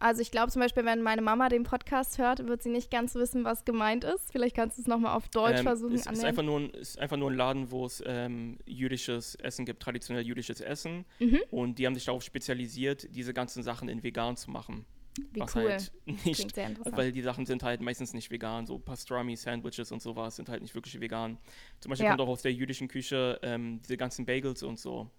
[0.00, 3.16] Also ich glaube zum Beispiel, wenn meine Mama den Podcast hört, wird sie nicht ganz
[3.16, 4.30] wissen, was gemeint ist.
[4.30, 5.94] Vielleicht kannst du es nochmal auf Deutsch Ähm, versuchen.
[5.96, 9.34] es ist einfach, nur ein, es ist einfach nur ein Laden, wo es ähm, jüdisches
[9.34, 11.04] Essen gibt, traditionell jüdisches Essen.
[11.18, 11.40] Mhm.
[11.50, 14.84] Und die haben sich darauf spezialisiert, diese ganzen Sachen in vegan zu machen.
[15.32, 15.68] Wie was cool.
[15.68, 15.92] halt
[16.24, 16.56] nicht.
[16.92, 18.66] Weil die Sachen sind halt meistens nicht vegan.
[18.66, 21.38] So Pastrami-Sandwiches und sowas sind halt nicht wirklich vegan.
[21.80, 22.10] Zum Beispiel Ja.
[22.12, 25.10] kommt auch aus der jüdischen Küche ähm, diese ganzen Bagels und so.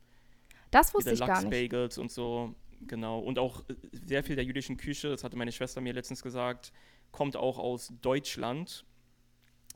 [0.71, 1.51] das wusste ich gar nicht.
[1.51, 2.55] Lachs-Bagels und so.
[2.87, 3.19] Genau.
[3.19, 6.71] Und auch äh, sehr viel der jüdischen Küche, das hatte meine Schwester mir letztens gesagt,
[7.11, 8.85] kommt auch aus Deutschland.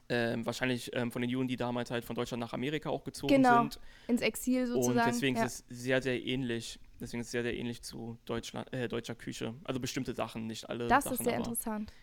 [0.10, 3.34] Ähm, wahrscheinlich ähm, von den Juden, die damals halt von Deutschland nach Amerika auch gezogen
[3.36, 3.80] Genau, sind.
[4.08, 5.00] Ins Exil sozusagen.
[5.00, 5.46] Und deswegen ja.
[5.46, 6.78] ist es sehr, sehr ähnlich.
[7.00, 9.54] Deswegen ist es sehr, sehr ähnlich zu Deutschland, äh, deutscher Küche.
[9.64, 11.18] Also bestimmte Sachen, nicht alle Das Sachen.
[11.18, 11.94] ist sehr interessant.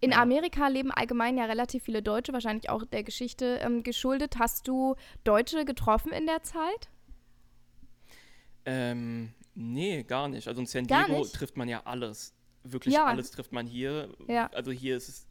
[0.00, 0.20] In Ja.
[0.20, 4.38] Amerika leben allgemein ja relativ viele Deutsche, wahrscheinlich auch der Geschichte ähm, geschuldet.
[4.38, 6.90] Hast du Deutsche getroffen in der Zeit?
[8.64, 10.46] Ähm, nee, gar nicht.
[10.46, 12.32] Also in San Diego trifft man ja alles.
[12.62, 13.06] Wirklich Ja.
[13.06, 14.14] alles trifft man hier.
[14.28, 14.46] Ja.
[14.52, 15.26] Also hier ist es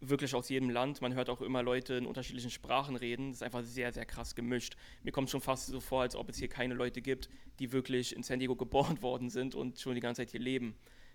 [0.00, 1.00] wirklich aus jedem Land.
[1.00, 3.28] Man hört auch immer Leute in unterschiedlichen Sprachen reden.
[3.28, 4.76] Das ist einfach sehr, sehr krass gemischt.
[5.02, 7.28] Mir kommt schon fast so vor, als ob es hier keine Leute gibt,
[7.60, 10.74] die wirklich in San Diego geboren worden sind und schon die ganze Zeit hier leben.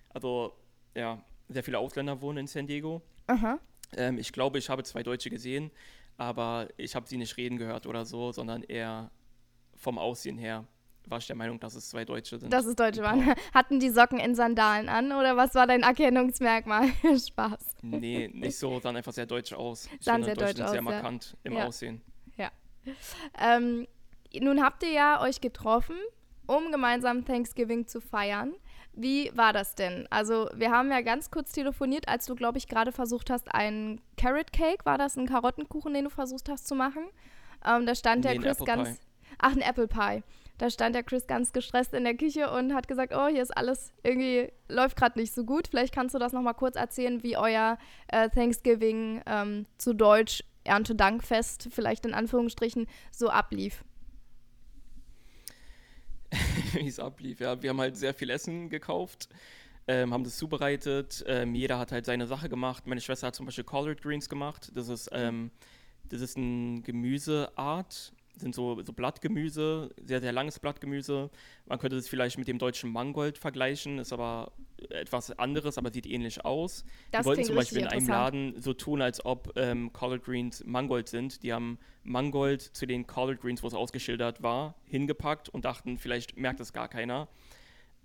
[0.10, 0.55] Also,
[0.95, 3.01] ja, sehr viele Ausländer wohnen in San Diego.
[3.95, 5.69] Ähm, ich glaube, ich habe zwei Deutsche gesehen,
[6.17, 9.12] aber ich habe sie nicht reden gehört oder so, sondern eher
[9.75, 10.65] vom Aussehen her
[11.10, 12.52] war ich der Meinung, dass es zwei Deutsche sind.
[12.52, 13.34] Dass es Deutsche waren.
[13.54, 16.89] Hatten die Socken in Sandalen an oder was war dein Erkennungsmerkmal?
[17.04, 17.76] Spaß.
[17.82, 19.88] Nee, nicht so, sahen einfach sehr deutsch aus.
[20.00, 20.82] Ich Sahen sehr deutsch sind sehr aus, ja.
[20.82, 21.65] markant im Ja.
[21.65, 22.02] Aussehen.
[23.39, 23.88] Ähm,
[24.39, 25.96] nun habt ihr ja euch getroffen,
[26.46, 28.54] um gemeinsam Thanksgiving zu feiern.
[28.93, 30.08] Wie war das denn?
[30.10, 34.02] Also, wir haben ja ganz kurz telefoniert, als du, glaube ich, gerade versucht hast, einen
[34.17, 37.04] Carrot Cake, war das ein Karottenkuchen, den du versucht hast zu machen?
[37.65, 38.89] Ähm, da stand Nee, der ein Chris ganz.
[38.89, 39.06] Pie.
[39.39, 40.24] Ach, ein Apple Pie.
[40.58, 43.56] Da stand der Chris ganz gestresst in der Küche und hat gesagt, oh, hier ist
[43.56, 45.67] alles irgendwie, läuft gerade nicht so gut.
[45.67, 51.70] Vielleicht kannst du das nochmal kurz erzählen, wie euer äh, Thanksgiving ähm, zu Deutsch Erntedankfest,
[51.72, 53.84] vielleicht in Anführungsstrichen, so ablief.
[56.74, 57.39] Wie es ablief.
[57.39, 59.30] Ja, wir haben halt sehr viel Essen gekauft,
[59.88, 61.24] ähm, haben das zubereitet.
[61.26, 62.86] Ähm, jeder hat halt seine Sache gemacht.
[62.86, 64.72] Meine Schwester hat zum Beispiel Collard Greens gemacht.
[64.76, 65.52] Das ist, ähm,
[66.10, 68.13] das ist eine Gemüseart.
[68.38, 71.30] Sind so, so Blattgemüse, sehr, sehr langes Blattgemüse.
[71.65, 74.52] Man könnte es vielleicht mit dem deutschen Mangold vergleichen, ist aber
[74.89, 76.86] etwas anderes, aber sieht ähnlich aus.
[77.12, 80.63] Das die wollten zum Beispiel in einem Laden so tun, als ob ähm, Collard Greens
[80.65, 81.43] Mangold sind.
[81.43, 86.38] Die haben Mangold zu den Collard Greens, wo es ausgeschildert war, hingepackt und dachten, vielleicht
[86.38, 87.28] merkt es gar keiner.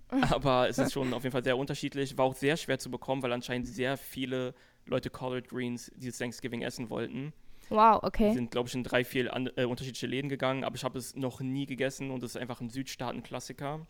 [0.29, 2.17] Aber es ist schon auf jeden Fall sehr unterschiedlich.
[2.17, 4.53] War auch sehr schwer zu bekommen, weil anscheinend sehr viele
[4.85, 7.33] Leute Collard Greens dieses Thanksgiving essen wollten.
[7.69, 8.33] Wow, Wir okay.
[8.33, 11.15] sind, glaube ich, in drei, vier an, äh, unterschiedliche Läden gegangen, aber ich habe es
[11.15, 13.85] noch nie gegessen und es ist einfach ein Südstaaten-Klassiker.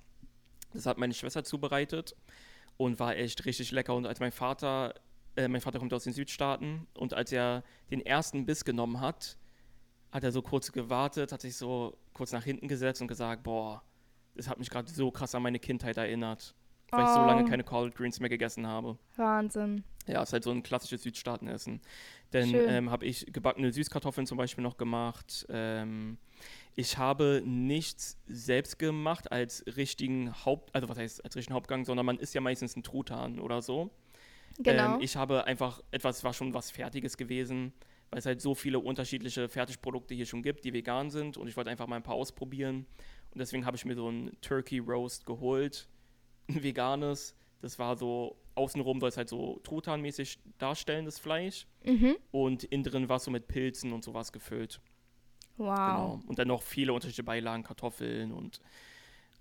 [0.74, 2.16] Das hat meine Schwester zubereitet
[2.78, 3.96] und war echt richtig lecker.
[3.96, 4.94] Und als mein Vater,
[5.36, 9.38] äh, mein Vater kommt aus den Südstaaten und als er den ersten Biss genommen hat,
[10.12, 13.82] hat er so kurz gewartet, hat sich so kurz nach hinten gesetzt und gesagt, boah,
[14.36, 16.56] das hat mich gerade so krass an meine Kindheit erinnert,
[16.92, 17.48] weil ich so lange Oh.
[17.48, 18.98] keine Collard Greens mehr gegessen habe.
[19.16, 19.84] Wahnsinn.
[20.08, 21.82] Ja, ist halt so ein klassisches Südstaatenessen.
[22.32, 25.46] Dann ähm, habe ich gebackene Süßkartoffeln zum Beispiel noch gemacht.
[25.50, 26.18] Ähm,
[26.76, 32.06] ich habe nichts selbst gemacht als richtigen Haupt, also was heißt als richtigen Hauptgang, sondern
[32.06, 33.92] man isst ja meistens einen Truthahn oder so.
[34.60, 34.96] Genau.
[34.96, 37.74] Ähm, ich habe einfach etwas, war schon was Fertiges gewesen,
[38.10, 41.58] weil es halt so viele unterschiedliche Fertigprodukte hier schon gibt, die vegan sind und ich
[41.58, 42.86] wollte einfach mal ein paar ausprobieren.
[43.32, 45.88] Und deswegen habe ich mir so ein Turkey Roast geholt,
[46.50, 47.36] ein veganes.
[47.62, 51.68] Das war so, außenrum soll es halt so Truthahnmäßig darstellen, das Fleisch.
[51.84, 52.16] mhm.
[52.32, 54.80] Und innen drin war es so mit Pilzen und sowas gefüllt.
[55.58, 55.76] Wow.
[55.76, 56.20] Genau.
[56.28, 58.60] Und dann noch viele unterschiedliche Beilagen, Kartoffeln und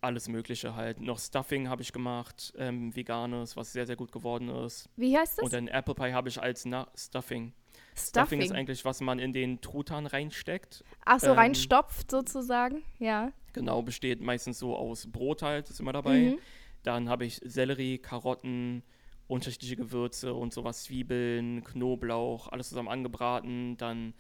[0.03, 1.01] alles Mögliche halt.
[1.01, 4.89] Noch Stuffing habe ich gemacht, ähm, veganes, was sehr, sehr gut geworden ist.
[4.97, 5.45] Wie heißt das?
[5.45, 7.53] Und dann Apple Pie habe ich als Na Stuffing.
[7.95, 8.09] Stuffing.
[8.09, 10.85] Stuffing ist eigentlich, was man in den Truthahn reinsteckt.
[11.05, 12.83] Ach so, ähm, reinstopft sozusagen.
[12.99, 13.33] Ja.
[13.53, 16.19] Genau, besteht meistens so aus Brot halt, ist immer dabei.
[16.19, 16.39] Mhm.
[16.83, 18.83] Dann habe ich Sellerie, Karotten,
[19.27, 23.77] unterschiedliche Gewürze und sowas, Zwiebeln, Knoblauch, alles zusammen angebraten.
[23.77, 24.15] Dann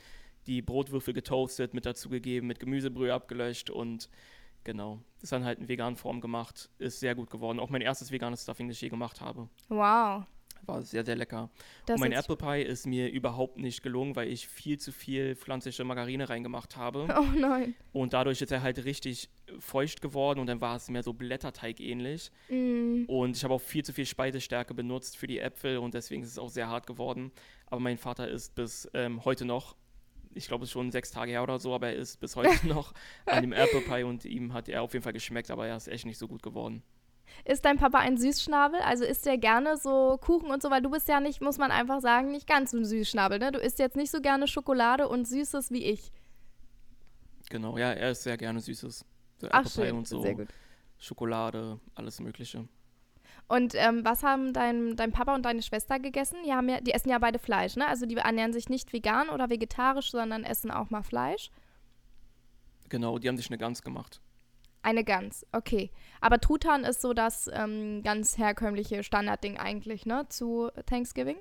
[0.46, 4.08] die Brotwürfel getoastet, mit dazugegeben, mit Gemüsebrühe abgelöscht und
[4.64, 5.00] genau.
[5.16, 6.70] Das ist dann halt in veganen Form gemacht.
[6.78, 7.60] Ist sehr gut geworden.
[7.60, 9.48] Auch mein erstes veganes Stuffing, das ich je gemacht habe.
[9.68, 10.24] Wow.
[10.64, 11.50] War sehr, sehr lecker.
[11.86, 15.34] Das und mein Apple Pie ist mir überhaupt nicht gelungen, weil ich viel zu viel
[15.34, 17.08] pflanzliche Margarine reingemacht habe.
[17.22, 17.74] Oh nein.
[17.92, 21.78] Und dadurch ist er halt richtig feucht geworden und dann war es mehr so Blätterteig
[21.78, 22.30] ähnlich.
[22.48, 23.04] Mm.
[23.06, 26.30] Und ich habe auch viel zu viel Speisestärke benutzt für die Äpfel und deswegen ist
[26.30, 27.30] es auch sehr hart geworden.
[27.66, 29.76] Aber mein Vater ist bis ähm, heute noch,
[30.34, 32.50] ich glaube es ist schon sechs Tage her oder so, aber er ist bis heute
[32.66, 32.92] noch
[33.26, 35.88] an dem Apple Pie und ihm hat er auf jeden Fall geschmeckt, aber er ist
[35.88, 36.82] echt nicht so gut geworden.
[37.44, 38.80] Ist dein Papa ein Süßschnabel?
[38.80, 41.70] Also isst er gerne so Kuchen und so, weil du bist ja nicht, muss man
[41.70, 43.52] einfach sagen, nicht ganz so ein Süßschnabel, ne?
[43.52, 46.12] Du isst jetzt nicht so gerne Schokolade und Süßes wie ich.
[47.50, 49.04] Genau, ja, er ist sehr gerne Süßes.
[49.38, 50.48] So Ach schön, und so, sehr gut.
[50.98, 52.68] Schokolade, alles Mögliche.
[53.48, 56.38] Und ähm, was haben dein, dein Papa und deine Schwester gegessen?
[56.46, 57.86] Die, haben ja, die essen ja beide Fleisch, ne?
[57.86, 61.50] Also die ernähren sich nicht vegan oder vegetarisch, sondern essen auch mal Fleisch.
[62.88, 64.20] Genau, die haben sich eine Gans gemacht.
[64.82, 65.90] Eine Gans, okay.
[66.20, 70.26] Aber Truthahn ist so das ähm, ganz herkömmliche Standardding eigentlich, ne?
[70.28, 71.36] Zu Thanksgiving.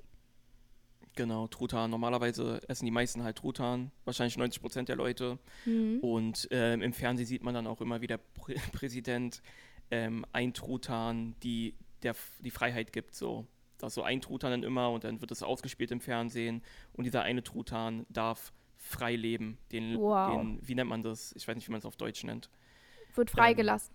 [1.16, 1.90] Genau, Truthahn.
[1.90, 5.40] Normalerweise essen die meisten halt Truthahn, wahrscheinlich 90 Prozent der Leute.
[5.66, 6.00] Mhm.
[6.00, 9.42] Und ähm, im Fernsehen sieht man dann auch immer, wie der Prä Präsident
[9.90, 13.16] ähm, ein Truthahn die, der, die Freiheit gibt.
[13.16, 13.46] So.
[13.78, 16.62] Da ist so ein Truthahn dann immer und dann wird es ausgespielt im Fernsehen.
[16.94, 19.58] Und dieser eine Truthahn darf frei leben.
[19.72, 20.38] Den, Wow.
[20.38, 21.34] den, wie nennt man das?
[21.36, 22.50] Ich weiß nicht, wie man es auf Deutsch nennt.
[23.16, 23.94] Wird freigelassen.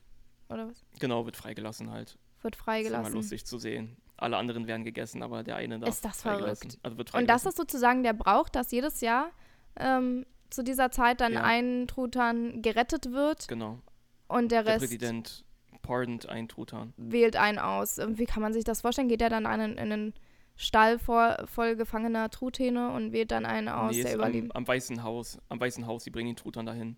[0.48, 0.84] Oder was?
[1.00, 2.18] Genau, wird freigelassen halt.
[2.42, 3.06] Wird Das ist freigelassen.
[3.06, 3.96] immer lustig zu sehen.
[4.16, 6.70] Alle anderen werden gegessen, aber der eine darf Ist das freigelassen.
[6.70, 6.78] verrückt.
[6.84, 7.48] Also wird Und das freigelassen.
[7.48, 9.30] ist sozusagen der Brauch, dass jedes Jahr
[9.78, 11.42] ähm, zu dieser Zeit dann Ja.
[11.42, 13.80] ein Truthahn gerettet wird Genau.
[14.28, 15.44] und der Der Rest Präsident
[15.82, 16.94] pardont einen Truthahn.
[16.96, 17.98] wählt einen aus.
[17.98, 19.08] Ähm, Wie kann man sich das vorstellen?
[19.08, 20.14] Geht er dann einen, in einen
[20.56, 24.50] Stall vor, voll gefangener Truthähne und wählt dann einen aus, Nee, der überlebt?
[24.54, 25.38] am, am Weißen Haus.
[25.50, 26.96] Am Weißen Haus, die bringen den Truthahn dahin.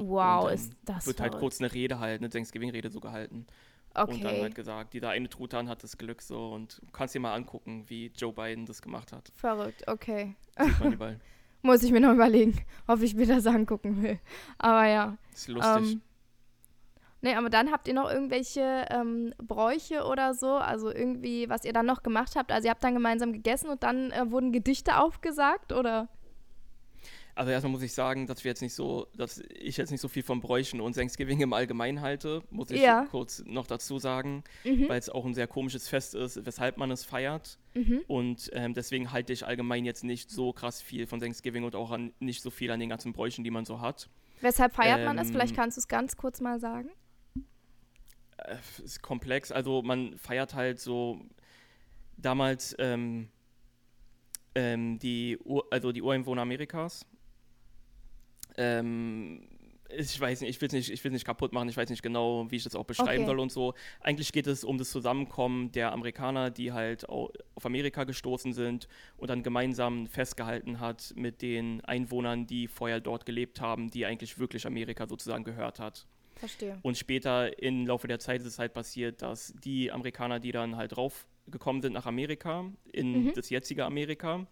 [0.00, 1.40] Wow, ist das wird halt verrückt.
[1.40, 3.46] kurz eine Rede halt, eine Thanksgiving-Rede so gehalten.
[3.94, 7.20] Und dann Okay, halt gesagt, dieser eine Truthahn hat das Glück so und kannst dir
[7.20, 9.30] mal angucken, wie Joe Biden das gemacht hat.
[9.34, 10.36] verrückt, okay.
[11.62, 14.18] Muss ich mir noch überlegen, ob ich mir das angucken will.
[14.58, 15.18] Aber ja.
[15.34, 15.92] Ist lustig.
[15.92, 16.02] Ähm,
[17.20, 21.72] nee, aber dann habt ihr noch irgendwelche ähm, Bräuche oder so, also irgendwie, was ihr
[21.74, 22.52] dann noch gemacht habt.
[22.52, 26.08] Also ihr habt dann gemeinsam gegessen und dann äh, wurden Gedichte aufgesagt oder?
[27.34, 30.08] Also erstmal muss ich sagen, dass wir jetzt nicht so, dass ich jetzt nicht so
[30.08, 33.06] viel von Bräuchen und Thanksgiving im Allgemeinen halte, muss ich Ja.
[33.10, 34.88] kurz noch dazu sagen, Mhm.
[34.88, 37.58] weil es auch ein sehr komisches Fest ist, weshalb man es feiert.
[37.74, 38.02] Mhm.
[38.08, 41.90] Und ähm, deswegen halte ich allgemein jetzt nicht so krass viel von Thanksgiving und auch
[41.92, 44.08] an, nicht so viel an den ganzen Bräuchen, die man so hat.
[44.40, 45.28] Weshalb feiert man es?
[45.28, 46.90] Ähm, Vielleicht kannst du es ganz kurz mal sagen.
[48.38, 49.52] äh, ist komplex.
[49.52, 51.20] Also man feiert halt so
[52.16, 53.28] damals ähm,
[54.54, 57.06] ähm, die, Ur also die Ureinwohner Amerikas.
[58.56, 59.42] Ähm,
[59.96, 62.56] ich weiß nicht, ich will es nicht, nicht kaputt machen, ich weiß nicht genau, wie
[62.56, 63.26] ich das auch beschreiben okay.
[63.26, 63.74] soll und so.
[64.00, 67.30] Eigentlich geht es um das Zusammenkommen der Amerikaner, die halt auf
[67.64, 73.60] Amerika gestoßen sind und dann gemeinsam festgehalten hat mit den Einwohnern, die vorher dort gelebt
[73.60, 76.06] haben, die eigentlich wirklich Amerika sozusagen gehört hat.
[76.36, 76.78] Verstehe.
[76.82, 80.76] Und später im Laufe der Zeit ist es halt passiert, dass die Amerikaner, die dann
[80.76, 83.32] halt raufgekommen sind nach Amerika, in mhm.
[83.34, 84.46] das jetzige Amerika,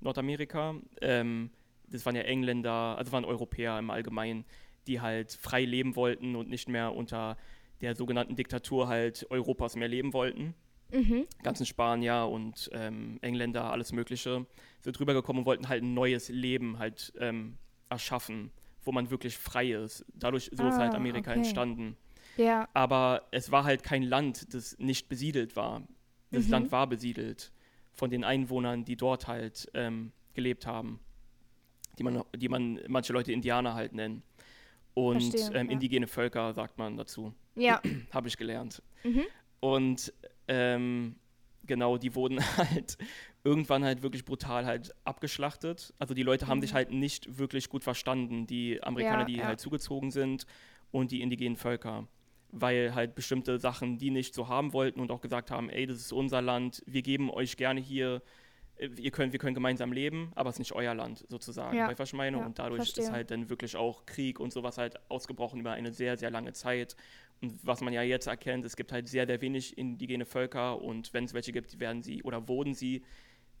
[0.00, 1.50] Nordamerika, ähm,
[1.88, 4.44] das waren ja Engländer, also waren Europäer im Allgemeinen,
[4.86, 7.36] die halt frei leben wollten und nicht mehr unter
[7.80, 10.54] der sogenannten Diktatur halt Europas mehr leben wollten.
[10.92, 11.26] Mhm.
[11.42, 14.46] Ganzen Spanier und ähm, Engländer, alles Mögliche,
[14.80, 17.56] sind rübergekommen und wollten halt ein neues Leben halt ähm,
[17.88, 18.50] erschaffen,
[18.82, 20.04] wo man wirklich frei ist.
[20.14, 21.40] Dadurch so ah, ist halt ah, Amerika okay.
[21.40, 21.96] entstanden.
[22.36, 22.68] Ja.
[22.74, 25.82] Aber es war halt kein Land, das nicht besiedelt war.
[26.30, 26.50] Das mhm.
[26.50, 27.52] Land war besiedelt
[27.92, 31.00] von den Einwohnern, die dort halt ähm, gelebt haben,
[31.98, 34.22] die man, die man manche Leute Indianer halt nennen.
[34.94, 35.72] Und Verstehe, ähm, ja.
[35.72, 37.34] indigene Völker sagt man dazu.
[37.56, 37.80] Ja.
[38.12, 38.82] Habe ich gelernt.
[39.02, 39.24] Mhm.
[39.60, 40.12] Und
[40.48, 41.16] ähm,
[41.66, 42.96] genau, die wurden halt
[43.42, 45.92] irgendwann halt wirklich brutal halt abgeschlachtet.
[45.98, 46.50] Also die Leute mhm.
[46.50, 49.46] haben sich halt nicht wirklich gut verstanden, die Amerikaner, ja, die ja.
[49.46, 50.46] halt zugezogen sind
[50.90, 52.06] und die indigenen Völker.
[52.50, 55.98] Weil halt bestimmte Sachen die nicht so haben wollten und auch gesagt haben, ey, das
[55.98, 58.22] ist unser Land, wir geben euch gerne hier
[58.78, 61.76] ihr könnt, wir können gemeinsam leben, aber es ist nicht euer Land sozusagen.
[61.76, 61.88] Ja.
[61.88, 62.12] Weißt?
[62.12, 63.04] Ja, und dadurch verstehe.
[63.04, 66.52] ist halt dann wirklich auch Krieg und sowas halt ausgebrochen über eine sehr, sehr lange
[66.52, 66.96] Zeit.
[67.40, 71.12] Und was man ja jetzt erkennt, es gibt halt sehr, sehr wenig indigene Völker und
[71.14, 73.04] wenn es welche gibt, werden sie oder wurden sie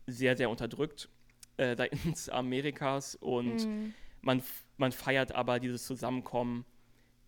[0.06, 1.08] sehr, sehr unterdrückt
[1.56, 3.14] äh, seitens Amerikas.
[3.14, 3.94] Und mhm.
[4.20, 4.42] man,
[4.76, 6.64] man feiert aber dieses Zusammenkommen,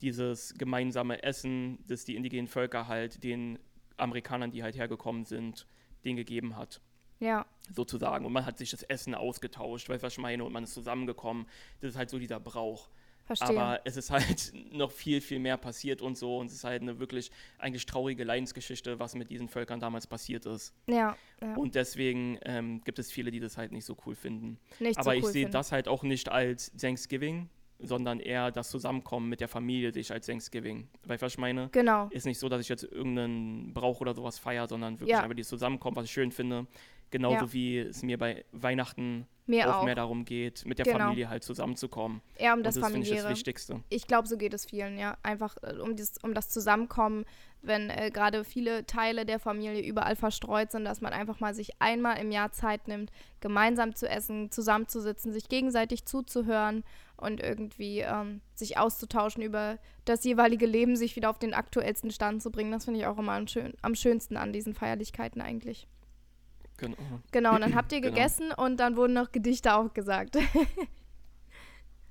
[0.01, 3.59] dieses gemeinsame Essen, das die indigenen Völker halt den
[3.97, 5.67] Amerikanern, die halt hergekommen sind,
[6.05, 6.81] denen gegeben hat.
[7.21, 7.47] Ja.
[7.75, 8.25] Sozusagen.
[8.27, 10.45] Und man hat sich das Essen ausgetauscht, weißt du, was ich meine?
[10.45, 11.47] Und man ist zusammengekommen.
[11.81, 12.89] Das ist halt so dieser Brauch.
[13.27, 13.49] Verstehe.
[13.49, 16.39] Aber es ist halt noch viel, viel mehr passiert und so.
[16.39, 20.47] Und es ist halt eine wirklich eigentlich traurige Leidensgeschichte, was mit diesen Völkern damals passiert
[20.47, 20.73] ist.
[20.87, 21.17] Ja.
[21.41, 21.55] ja.
[21.57, 24.59] Und deswegen ähm, gibt es viele, die das halt nicht so cool finden.
[24.79, 27.49] Nicht Aber so cool ich sehe das halt auch nicht als Thanksgiving,
[27.81, 30.89] sondern eher das Zusammenkommen mit der Familie sich als Thanksgiving.
[31.03, 31.69] Du, was ich meine?
[31.73, 32.09] Genau.
[32.11, 35.23] Ist nicht so, dass ich jetzt irgendeinen Brauch oder sowas feiere, sondern wirklich ja.
[35.23, 36.67] einfach dieses Zusammenkommen, was ich schön finde.
[37.11, 37.53] Genauso ja.
[37.53, 40.99] wie es mir bei Weihnachten mir auch, auch, mehr darum geht, mit der genau.
[40.99, 42.21] Familie halt zusammenzukommen.
[42.39, 43.17] Ja, um das, das familiäre.
[43.17, 43.83] Ich das Wichtigste.
[43.89, 45.17] Ich glaube, so geht es vielen, ja.
[45.23, 47.25] Einfach äh, um, dieses, um das Zusammenkommen,
[47.63, 51.81] wenn äh, gerade viele Teile der Familie überall verstreut sind, dass man einfach mal sich
[51.81, 56.85] einmal im Jahr Zeit nimmt, gemeinsam zu essen, zusammenzusitzen, sich gegenseitig zuzuhören
[57.17, 62.43] und irgendwie ähm, sich auszutauschen über das jeweilige Leben, sich wieder auf den aktuellsten Stand
[62.43, 62.73] zu bringen.
[62.73, 65.89] Das finde ich auch immer am, schön, am schönsten an diesen Feierlichkeiten eigentlich.
[66.77, 66.97] Genau.
[67.33, 68.15] Genau, und dann habt ihr genau.
[68.15, 70.37] gegessen und dann wurden noch Gedichte aufgesagt.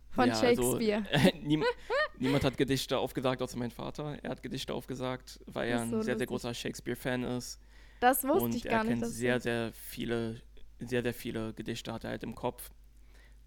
[0.10, 1.06] Von ja, also, Shakespeare.
[1.12, 1.63] Also, äh, nie,
[2.19, 4.17] niemand hat Gedichte aufgesagt, außer mein Vater.
[4.23, 7.60] Er hat Gedichte aufgesagt, weil er ein so sehr, sehr großer Shakespeare-Fan ist.
[7.99, 8.93] Das wusste und ich gar nicht.
[8.93, 10.41] Und er kennt sehr, sehr viele,
[10.80, 12.71] sehr, sehr viele Gedichte hat er halt im Kopf.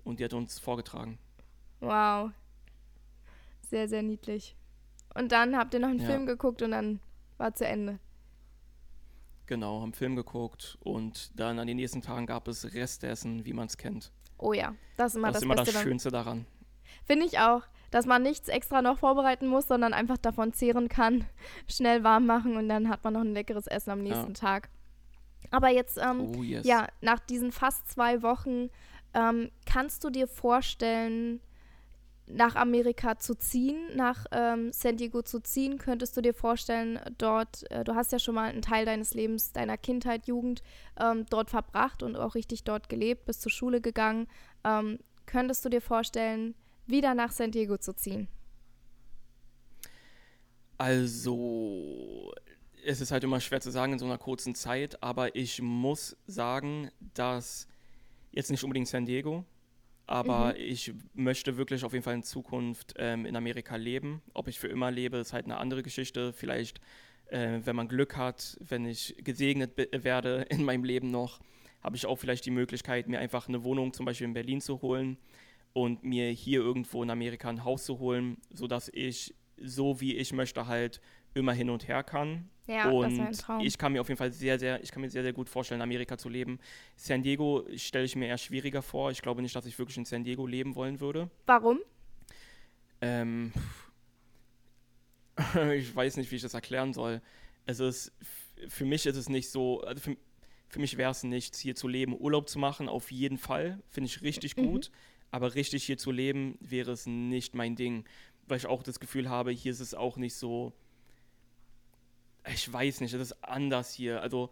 [0.05, 1.19] Und die hat uns vorgetragen.
[1.81, 2.33] Wow.
[3.63, 4.55] Sehr, sehr niedlich.
[5.15, 6.07] Und dann habt ihr noch einen ja.
[6.07, 7.01] Film geguckt und dann
[7.39, 7.99] war zu Ende.
[9.49, 13.67] Genau, haben Film geguckt und dann an den nächsten Tagen gab es Restessen, wie man
[13.67, 14.13] es kennt.
[14.37, 16.45] Oh ja, das ist immer das, das, ist immer das Schönste daran.
[17.07, 21.25] Finde ich auch, dass man nichts extra noch vorbereiten muss, sondern einfach davon zehren kann,
[21.67, 24.35] schnell warm machen und dann hat man noch ein leckeres Essen am nächsten ja.
[24.35, 24.69] Tag.
[25.51, 26.67] Aber jetzt, ähm, oh, yes.
[26.67, 28.69] ja, nach diesen fast zwei Wochen,
[29.15, 31.41] ähm, kannst du dir vorstellen,
[32.31, 37.71] nach Amerika zu ziehen, nach ähm, San Diego zu ziehen, könntest du dir vorstellen, dort,
[37.71, 40.63] äh, du hast ja schon mal einen Teil deines Lebens, deiner Kindheit, Jugend
[41.01, 44.29] ähm, dort verbracht und auch richtig dort gelebt, bist zur Schule gegangen.
[44.65, 46.55] Ähm, könntest du dir vorstellen,
[46.87, 48.29] wieder nach San Diego zu ziehen?
[50.79, 52.33] Also,
[52.85, 56.17] es ist halt immer schwer zu sagen in so einer kurzen Zeit, aber ich muss
[56.27, 57.67] sagen, dass
[58.31, 59.45] jetzt nicht unbedingt San Diego,
[60.09, 60.61] aber mhm.
[60.61, 64.23] ich möchte wirklich auf jeden Fall in Zukunft ähm, in Amerika leben.
[64.33, 66.33] Ob ich für immer lebe, ist halt eine andere Geschichte.
[66.33, 66.81] Vielleicht,
[67.27, 71.41] äh, wenn man Glück hat, wenn ich gesegnet werde in meinem Leben noch,
[71.83, 74.81] habe ich auch vielleicht die Möglichkeit, mir einfach eine Wohnung zum Beispiel in Berlin zu
[74.81, 75.19] holen
[75.75, 80.33] und mir hier irgendwo in Amerika ein Haus zu holen, sodass ich so wie ich
[80.33, 81.03] möchte halt
[81.39, 82.49] immer hin und her kann.
[82.67, 83.61] Ja, und das ist ein Traum.
[83.61, 85.81] ich kann mir auf jeden Fall sehr, sehr, ich kann mir sehr, sehr gut vorstellen,
[85.81, 86.59] in Amerika zu leben.
[86.97, 89.11] San Diego stelle ich mir eher schwieriger vor.
[89.11, 91.31] Ich glaube nicht, dass ich wirklich in San Diego leben wollen würde.
[91.47, 91.79] Warum?
[93.01, 93.53] Ähm,
[95.75, 97.23] ich weiß nicht, wie ich das erklären soll.
[97.65, 98.13] Es ist,
[98.69, 100.17] für mich ist es nicht so, also für,
[100.69, 103.83] für mich wäre es nichts, hier zu leben, Urlaub zu machen, auf jeden Fall.
[103.89, 104.67] Finde ich richtig mhm.
[104.67, 104.91] gut.
[105.31, 108.05] Aber richtig hier zu leben, wäre es nicht mein Ding
[108.49, 110.73] weil ich auch das Gefühl habe, hier ist es auch nicht so.
[112.53, 114.21] Ich weiß nicht, es ist anders hier.
[114.23, 114.51] Also,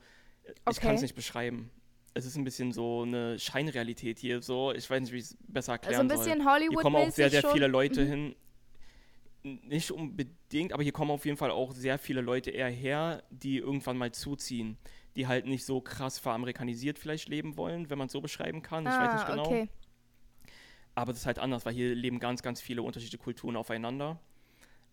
[0.71, 1.71] ich kann es nicht beschreiben.
[2.15, 4.41] Es ist ein bisschen so eine Scheinrealität hier.
[4.41, 6.19] So, ich weiß nicht, wie ich es besser Also erklären ein soll.
[6.19, 8.09] bisschen Hier Hollywood-mäßig kommen auch sehr, sehr viele Leute Mhm.
[8.09, 8.37] hin.
[9.43, 13.59] Nicht unbedingt, aber hier kommen auf jeden Fall auch sehr viele Leute eher her, die
[13.59, 14.77] irgendwann mal zuziehen.
[15.15, 18.85] Die halt nicht so krass veramerikanisiert vielleicht leben wollen, wenn man es so beschreiben kann.
[18.85, 19.47] Ich weiß nicht Ah, genau.
[19.47, 19.69] okay.
[20.95, 24.19] Aber es ist halt anders, weil hier leben ganz, ganz viele unterschiedliche Kulturen aufeinander.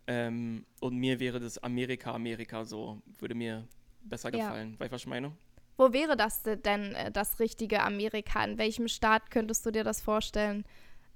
[0.08, 3.68] Ähm, und mir wäre das Amerika, Amerika so, würde mir
[4.04, 4.48] besser Ja.
[4.48, 4.76] gefallen.
[4.80, 5.32] Weißt du, was ich meine?
[5.78, 8.44] Wo wäre das denn äh, das richtige Amerika?
[8.44, 10.66] In welchem Staat könntest du dir das vorstellen?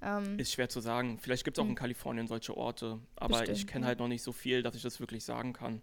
[0.02, 1.20] Ähm, Ist schwer zu sagen.
[1.20, 1.72] Vielleicht gibt es auch Hm.
[1.72, 3.88] in Kalifornien solche Orte, aber ich Bestimmt, kenne ja.
[3.90, 5.82] halt noch nicht so viel, dass ich das wirklich sagen kann.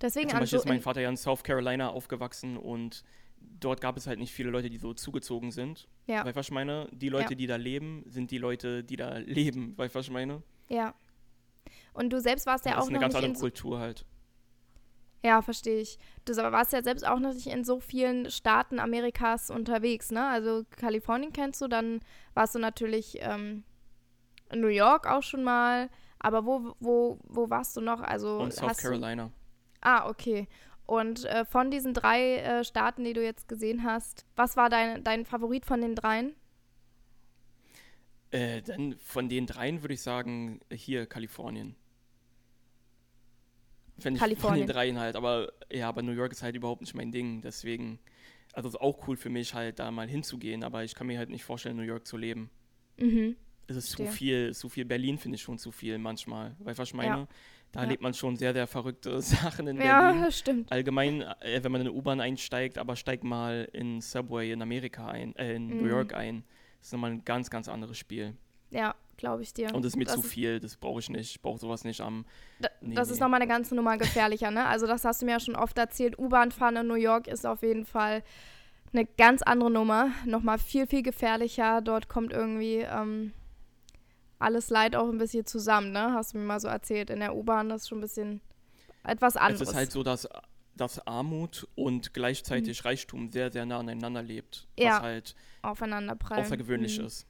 [0.00, 3.02] deswegen Zum Beispiel so ist mein in, Vater ja in South Carolina aufgewachsen und
[3.60, 5.88] dort gab es halt nicht viele Leute, die so zugezogen sind.
[6.06, 6.24] Ja.
[6.24, 6.88] Weißt du, was ich meine?
[6.92, 7.36] Die Leute, Ja.
[7.36, 9.76] die da leben, sind die Leute, die da leben.
[9.76, 10.42] Weißt du, was ich meine?
[10.68, 10.94] ja.
[11.96, 13.40] Und du selbst warst ja das auch ist eine noch ganz nicht andere in so,
[13.40, 14.04] Kultur halt.
[15.24, 15.98] Ja, verstehe ich.
[16.24, 20.24] Du warst ja selbst auch noch nicht in so vielen Staaten Amerikas unterwegs, ne?
[20.28, 22.00] Also Kalifornien kennst du, dann
[22.34, 23.64] warst du natürlich ähm,
[24.52, 25.88] in New York auch schon mal.
[26.18, 28.00] Aber wo, wo, wo warst du noch?
[28.02, 29.30] Also Und South Carolina.
[29.80, 30.48] Ah, okay.
[30.86, 35.02] Und äh, von diesen drei äh, Staaten, die du jetzt gesehen hast, was war dein,
[35.02, 36.34] dein Favorit von den dreien?
[38.30, 41.74] Äh, dann von den dreien würde ich sagen, hier Kalifornien.
[43.98, 44.66] Wenn ich von Kalifornien.
[44.66, 47.98] den dreien halt, aber ja, aber New York ist halt überhaupt nicht mein Ding, deswegen,
[48.52, 51.30] also ist auch cool für mich halt da mal hinzugehen, aber ich kann mir halt
[51.30, 52.50] nicht vorstellen, in New York zu leben.
[52.98, 53.36] Mhm.
[53.68, 54.16] Es ist zu Verstehe.
[54.16, 54.84] viel, zu viel.
[54.84, 56.54] Berlin finde ich schon zu viel manchmal.
[56.60, 57.08] Weißt du, was ich meine?
[57.16, 57.28] Ja.
[57.72, 57.88] Da Ja.
[57.88, 59.20] lebt man schon sehr, sehr verrückte
[59.58, 60.22] Sachen in Ja, Berlin.
[60.22, 60.70] das stimmt.
[60.70, 65.08] Allgemein, äh, wenn man in eine U-Bahn einsteigt, aber steigt mal in Subway in Amerika
[65.08, 65.88] ein, äh, in New Mhm.
[65.88, 66.44] York ein.
[66.78, 68.36] Das ist nochmal ein ganz, ganz anderes Spiel.
[68.70, 69.74] Ja, glaube ich dir.
[69.74, 71.30] Und das ist mir Das zu ist- viel, das brauche ich nicht.
[71.30, 72.24] Ich brauche sowas nicht am.
[72.60, 73.14] Da, Nee, das nee.
[73.14, 74.66] ist nochmal eine ganze Nummer gefährlicher, ne?
[74.66, 76.18] Also das hast du mir ja schon oft erzählt.
[76.18, 78.22] U-Bahn fahren in New York ist auf jeden Fall
[78.92, 80.10] eine ganz andere Nummer.
[80.24, 81.80] Nochmal viel, viel gefährlicher.
[81.82, 83.32] Dort kommt irgendwie ähm,
[84.38, 86.12] alles Leid auch ein bisschen zusammen, ne?
[86.12, 87.10] Hast du mir mal so erzählt.
[87.10, 88.40] In der U-Bahn das ist schon ein bisschen
[89.04, 89.62] etwas anderes.
[89.62, 90.28] Es ist halt so, dass,
[90.74, 94.66] dass Armut und gleichzeitig Reichtum sehr, sehr nah aneinander lebt.
[94.78, 94.84] Mhm.
[94.84, 94.90] Ja.
[94.96, 96.44] Was halt aufeinander prallen.
[96.44, 97.06] außergewöhnlich Mhm.
[97.06, 97.26] ist.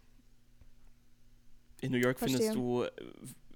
[1.81, 2.63] In New York findest Verstehe.
[2.63, 2.91] du, äh,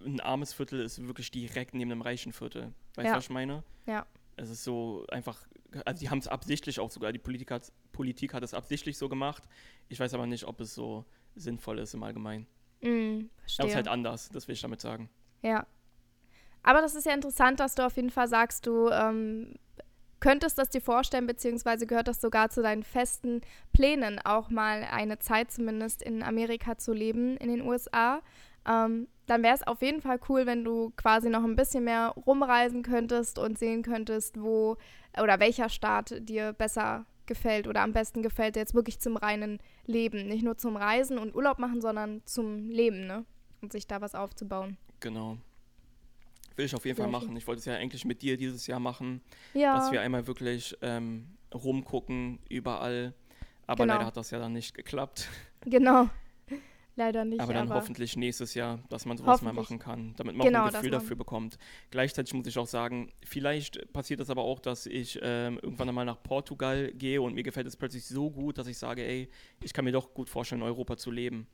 [0.06, 2.72] ein armes Viertel ist wirklich direkt neben einem reichen Viertel.
[2.94, 3.12] Weißt Ja.
[3.12, 3.62] du, was ich meine?
[3.87, 4.06] Ja.
[4.37, 5.46] Es ist so einfach,
[5.85, 9.09] also die haben es absichtlich auch sogar, die Politik hat, Politik hat es absichtlich so
[9.09, 9.42] gemacht.
[9.88, 11.04] Ich weiß aber nicht, ob es so
[11.35, 12.46] sinnvoll ist im Allgemeinen.
[12.80, 13.66] Mhm, Aber es verstehe.
[13.68, 15.11] ist halt anders, das will ich damit sagen.
[15.42, 15.66] Ja.
[16.62, 19.54] Aber das ist ja interessant, dass du auf jeden Fall sagst, du ähm,
[20.20, 23.40] könntest das dir vorstellen, beziehungsweise gehört das sogar zu deinen festen
[23.72, 28.20] Plänen, auch mal eine Zeit zumindest in Amerika zu leben, in den USA.
[28.66, 32.14] Ähm, dann wäre es auf jeden Fall cool, wenn du quasi noch ein bisschen mehr
[32.26, 34.76] rumreisen könntest und sehen könntest, wo
[35.20, 40.26] oder welcher Staat dir besser gefällt oder am besten gefällt, jetzt wirklich zum reinen Leben.
[40.26, 43.24] Nicht nur zum Reisen und Urlaub machen, sondern zum Leben, ne?
[43.62, 44.76] Und sich da was aufzubauen.
[44.98, 45.38] Genau.
[46.61, 47.12] Will ich auf jeden Fall schön.
[47.12, 47.37] machen.
[47.38, 49.23] Ich wollte es ja eigentlich mit dir dieses Jahr machen,
[49.55, 49.77] Ja.
[49.79, 53.14] dass wir einmal wirklich ähm, rumgucken, überall.
[53.66, 53.94] Aber Genau.
[53.94, 55.27] leider hat das ja dann nicht geklappt.
[55.64, 56.09] Genau.
[56.96, 57.40] Leider nicht.
[57.40, 60.66] aber dann hoffentlich nächstes Jahr, dass man sowas mal machen kann, damit man Genau, auch
[60.66, 61.57] ein Gefühl dafür bekommt.
[61.90, 66.05] Gleichzeitig muss ich auch sagen, vielleicht passiert es aber auch, dass ich ähm, irgendwann einmal
[66.05, 69.31] nach Portugal gehe und mir gefällt es plötzlich so gut, dass ich sage, ey,
[69.62, 71.46] ich kann mir doch gut vorstellen, in Europa zu leben.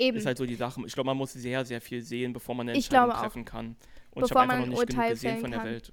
[0.00, 0.16] Eben.
[0.16, 0.80] Ist halt so die Sache.
[0.86, 3.76] Ich glaube, man muss sehr, sehr viel sehen, bevor man eine Ich Entscheidung treffen kann.
[4.18, 5.68] Und Bevor ich habe einfach man noch ein nicht genug Urteil gesehen von der kann.
[5.68, 5.92] Welt.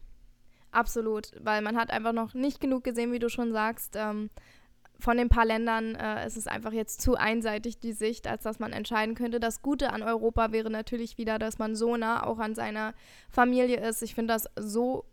[0.71, 1.31] Absolut.
[1.39, 3.95] Weil man hat einfach noch nicht genug gesehen, wie du schon sagst.
[3.95, 4.29] Ähm,
[4.99, 8.59] von den paar Ländern äh, ist es einfach jetzt zu einseitig, die Sicht, als dass
[8.59, 9.39] man entscheiden könnte.
[9.39, 12.93] Das Gute an Europa wäre natürlich wieder, dass man so nah auch an seiner
[13.29, 14.01] Familie ist.
[14.01, 15.05] Ich finde das so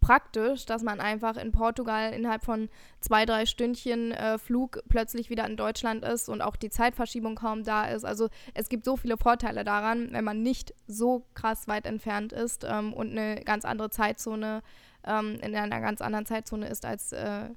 [0.00, 2.68] praktisch, dass man einfach in Portugal innerhalb von
[3.00, 7.64] zwei, drei Stündchen äh, Flug plötzlich wieder in Deutschland ist und auch die Zeitverschiebung kaum
[7.64, 8.04] da ist.
[8.04, 12.64] Also es gibt so viele Vorteile daran, wenn man nicht so krass weit entfernt ist
[12.68, 14.62] ähm, und eine ganz andere Zeitzone
[15.04, 17.48] ähm, in einer ganz anderen Zeitzone ist, als äh,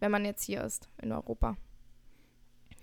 [0.00, 1.56] wenn man jetzt hier ist in Europa.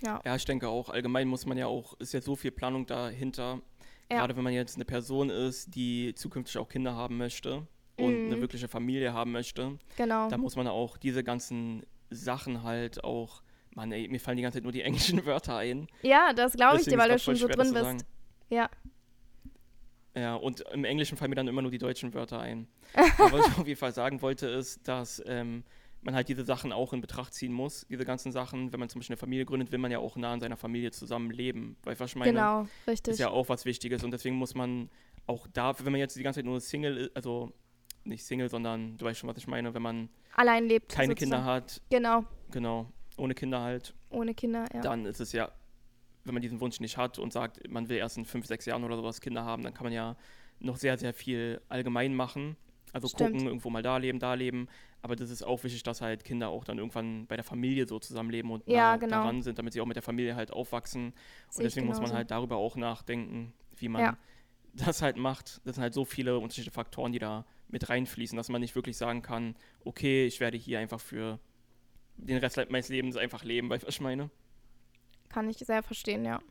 [0.04, 2.88] Ja, Ja, ich denke auch, allgemein muss man ja auch, ist ja so viel Planung
[2.88, 3.62] dahinter.
[4.10, 4.18] Ja.
[4.18, 7.68] Gerade wenn man jetzt eine Person ist, die zukünftig auch Kinder haben möchte
[8.02, 8.32] und Mhm.
[8.32, 10.30] eine wirkliche Familie haben möchte, genau.
[10.30, 13.42] da muss man auch diese ganzen Sachen halt auch,
[13.74, 14.82] Mann, ey, mir fallen die ganze Zeit nur die
[15.18, 15.88] englischen Wörter ein.
[16.02, 17.84] Ja, das glaube ich Deswegen dir, weil du schon so drin bist.
[17.84, 18.04] sagen.
[18.50, 18.70] Ja.
[20.16, 22.68] Ja, und im Englischen fallen mir dann immer nur die deutschen Wörter ein.
[23.18, 25.64] Aber was ich auf jeden Fall sagen wollte, ist, dass ähm,
[26.02, 27.86] man halt diese Sachen auch in Betracht ziehen muss.
[27.90, 30.34] Diese ganzen Sachen, wenn man zum Beispiel eine Familie gründet, will man ja auch nah
[30.34, 31.78] an seiner Familie zusammen leben.
[31.84, 32.34] Weißt du, was ich meine?
[32.34, 33.14] Genau, richtig.
[33.14, 34.90] ist ja auch was Wichtiges und deswegen muss man
[35.28, 37.54] auch da, wenn man jetzt die ganze Zeit nur Single ist, also
[38.04, 40.92] nicht Single, sondern du weißt schon, was ich meine, wenn man Allein lebt.
[40.92, 41.32] keine sozusagen.
[41.32, 44.82] Kinder hat, Genau, genau, ohne Kinder halt, ohne Kinder, ja.
[44.82, 45.52] dann ist es ja,
[46.24, 48.84] wenn man diesen Wunsch nicht hat und sagt, man will erst in fünf, sechs Jahren
[48.84, 50.16] oder sowas Kinder haben, dann kann man ja
[50.60, 52.56] noch sehr, sehr viel allgemein machen.
[52.94, 53.32] Also Stimmt.
[53.32, 54.68] gucken, irgendwo mal da leben, da leben.
[55.02, 57.98] Aber das ist auch wichtig, dass halt Kinder auch dann irgendwann bei der Familie so
[58.00, 59.16] zusammenleben und Ja, nah genau.
[59.18, 61.14] daran sind, damit sie auch mit der Familie halt aufwachsen.
[61.50, 64.18] Sehe Und deswegen muss man halt darüber auch nachdenken, wie man Ja.
[64.74, 65.62] Das halt macht.
[65.66, 68.98] Das sind halt so viele unterschiedliche Faktoren, die da mit reinfließen, dass man nicht wirklich
[68.98, 69.56] sagen kann,
[69.86, 71.40] okay, ich werde hier einfach für
[72.18, 74.30] den Rest meines Lebens einfach leben, was ich meine?
[75.30, 76.42] Kann ich sehr verstehen, ja.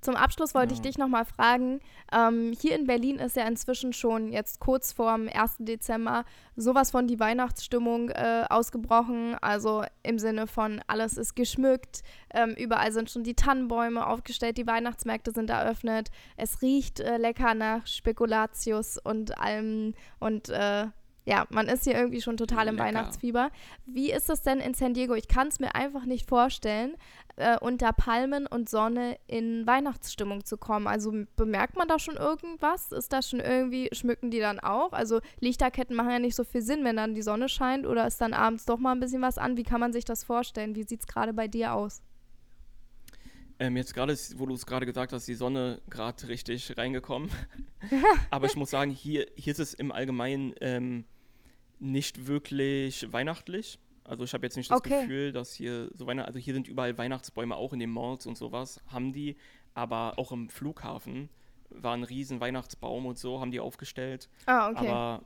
[0.00, 0.84] Zum Abschluss wollte ich Ja.
[0.84, 1.80] dich nochmal fragen.
[2.12, 5.56] Ähm, hier in Berlin ist ja inzwischen schon jetzt kurz vorm 1.
[5.60, 6.24] Dezember
[6.56, 9.36] sowas von die Weihnachtsstimmung äh, ausgebrochen.
[9.40, 14.66] Also im Sinne von alles ist geschmückt, ähm, überall sind schon die Tannenbäume aufgestellt, die
[14.66, 16.10] Weihnachtsmärkte sind eröffnet.
[16.36, 20.86] Es riecht äh, lecker nach Spekulatius und allem und äh,
[21.30, 22.86] ja, man ist hier irgendwie schon total im Lecker.
[22.88, 23.50] Weihnachtsfieber.
[23.86, 25.14] Wie ist das denn in San Diego?
[25.14, 26.96] Ich kann es mir einfach nicht vorstellen,
[27.36, 30.88] äh, unter Palmen und Sonne in Weihnachtsstimmung zu kommen.
[30.88, 32.90] Also bemerkt man da schon irgendwas?
[32.90, 34.92] Ist das schon irgendwie, schmücken die dann auch?
[34.92, 38.20] Also Lichterketten machen ja nicht so viel Sinn, wenn dann die Sonne scheint oder ist
[38.20, 39.56] dann abends doch mal ein bisschen was an?
[39.56, 40.74] Wie kann man sich das vorstellen?
[40.74, 42.02] Wie sieht es gerade bei dir aus?
[43.60, 47.30] Ähm, jetzt gerade, wo du es gerade gesagt hast, die Sonne gerade richtig reingekommen.
[48.30, 51.04] Aber ich muss sagen, hier, hier ist es im Allgemeinen ähm,
[51.80, 53.78] nicht wirklich weihnachtlich.
[54.04, 55.00] Also ich habe jetzt nicht das Okay.
[55.02, 58.36] Gefühl, dass hier so Weihnachten, also hier sind überall Weihnachtsbäume, auch in den Malls und
[58.36, 59.36] sowas, haben die,
[59.74, 61.28] aber auch im Flughafen
[61.70, 64.28] war ein riesen Weihnachtsbaum und so, haben die aufgestellt.
[64.46, 64.78] Ah, okay.
[64.88, 65.24] Aber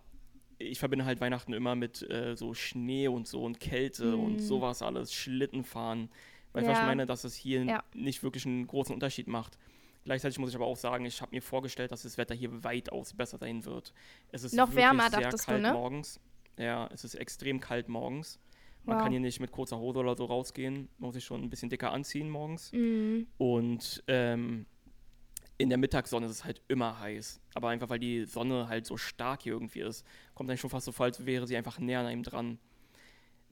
[0.59, 4.20] ich verbinde halt Weihnachten immer mit äh, so Schnee und so und Kälte Mm.
[4.24, 6.09] und sowas alles, Schlittenfahren.
[6.09, 6.72] Du, was Ja.
[6.72, 7.82] ich meine, dass es hier Ja.
[7.94, 9.57] nicht wirklich einen großen Unterschied macht.
[10.05, 13.14] Gleichzeitig muss ich aber auch sagen, ich habe mir vorgestellt, dass das Wetter hier weitaus
[13.14, 13.94] besser sein wird.
[14.30, 15.72] Es ist Noch wärmer, sehr dachtest du, kalt ne?
[15.72, 16.20] morgens.
[16.59, 18.38] Ja, es ist extrem kalt morgens.
[18.84, 19.02] Man Wow.
[19.02, 20.88] kann hier nicht mit kurzer Hose oder so rausgehen.
[20.98, 22.70] Man muss sich schon ein bisschen dicker anziehen morgens.
[22.72, 24.66] Mm, Und ähm,
[25.57, 27.40] in der Mittagssonne ist es halt immer heiß.
[27.55, 30.84] Aber einfach weil die Sonne halt so stark hier irgendwie ist, kommt dann schon fast
[30.86, 32.59] so vor, als wäre sie einfach näher an einem dran.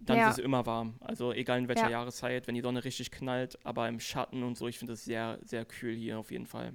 [0.01, 0.29] Dann Ja.
[0.29, 0.97] ist es immer warm.
[1.01, 1.91] Also egal in welcher Ja.
[1.91, 5.39] Jahreszeit, wenn die Sonne richtig knallt, aber im Schatten und so, ich finde es sehr,
[5.45, 6.75] sehr kühl hier auf jeden Fall.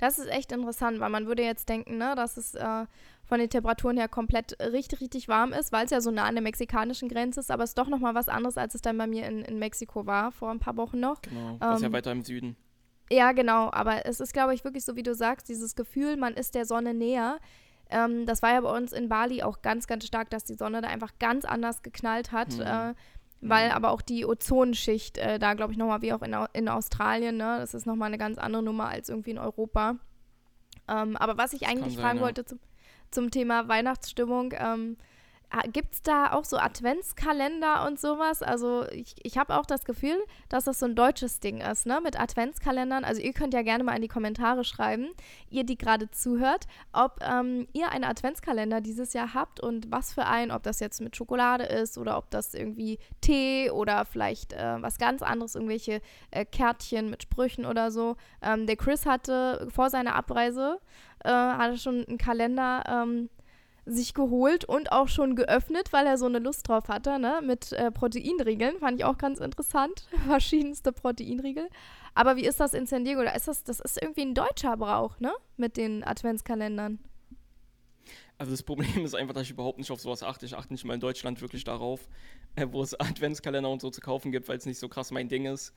[0.00, 2.86] Das ist echt interessant, weil man würde jetzt denken, ne, dass es äh,
[3.22, 6.34] von den Temperaturen her komplett richtig, richtig warm ist, weil es ja so nah an
[6.34, 9.06] der mexikanischen Grenze ist, aber es ist doch nochmal was anderes, als es dann bei
[9.06, 11.20] mir in, in Mexiko war, vor ein paar Wochen noch.
[11.20, 11.58] Genau.
[11.60, 12.56] Das ist ja Ähm, weiter im Süden.
[13.10, 16.32] Ja, genau, aber es ist, glaube ich, wirklich so, wie du sagst, dieses Gefühl, man
[16.32, 17.38] ist der Sonne näher.
[17.90, 20.80] Ähm, das war ja bei uns in Bali auch ganz, ganz stark, dass die Sonne
[20.80, 22.54] da einfach ganz anders geknallt hat.
[22.54, 22.62] Mhm.
[22.62, 22.94] Äh,
[23.40, 23.74] weil Mhm.
[23.74, 27.56] aber auch die Ozonschicht äh, da, glaube ich, nochmal wie auch in, in Australien, ne?
[27.58, 29.96] Das ist nochmal eine ganz andere Nummer als irgendwie in Europa.
[30.88, 32.24] Ähm, aber was ich eigentlich sein, fragen ja.
[32.24, 32.58] wollte zum,
[33.10, 34.96] zum Thema Weihnachtsstimmung, ähm,
[35.72, 38.40] Gibt es da auch so Adventskalender und sowas?
[38.42, 40.16] Also ich, ich habe auch das Gefühl,
[40.48, 42.00] dass das so ein deutsches Ding ist, ne?
[42.00, 43.04] Mit Adventskalendern.
[43.04, 45.08] Also ihr könnt ja gerne mal in die Kommentare schreiben,
[45.50, 50.26] ihr, die gerade zuhört, ob ähm, ihr einen Adventskalender dieses Jahr habt und was für
[50.26, 54.80] einen, ob das jetzt mit Schokolade ist oder ob das irgendwie Tee oder vielleicht äh,
[54.80, 58.16] was ganz anderes, irgendwelche äh, Kärtchen mit Sprüchen oder so.
[58.40, 60.78] Ähm, der Chris hatte vor seiner Abreise
[61.24, 63.28] äh, hatte schon einen Kalender ähm,
[63.90, 67.40] sich geholt und auch schon geöffnet, weil er so eine Lust drauf hatte, ne?
[67.44, 68.78] Mit äh, Proteinriegeln.
[68.78, 70.06] Fand ich auch ganz interessant.
[70.26, 71.68] Verschiedenste Proteinriegel.
[72.14, 73.22] Aber wie ist das in San Diego?
[73.22, 75.32] Da ist das, das ist irgendwie ein deutscher Brauch, ne?
[75.56, 76.98] Mit den Adventskalendern.
[78.38, 80.46] Also das Problem ist einfach, dass ich überhaupt nicht auf sowas achte.
[80.46, 82.08] Ich achte nicht mal in Deutschland wirklich darauf,
[82.56, 85.28] äh, wo es Adventskalender und so zu kaufen gibt, weil es nicht so krass mein
[85.28, 85.74] Ding ist.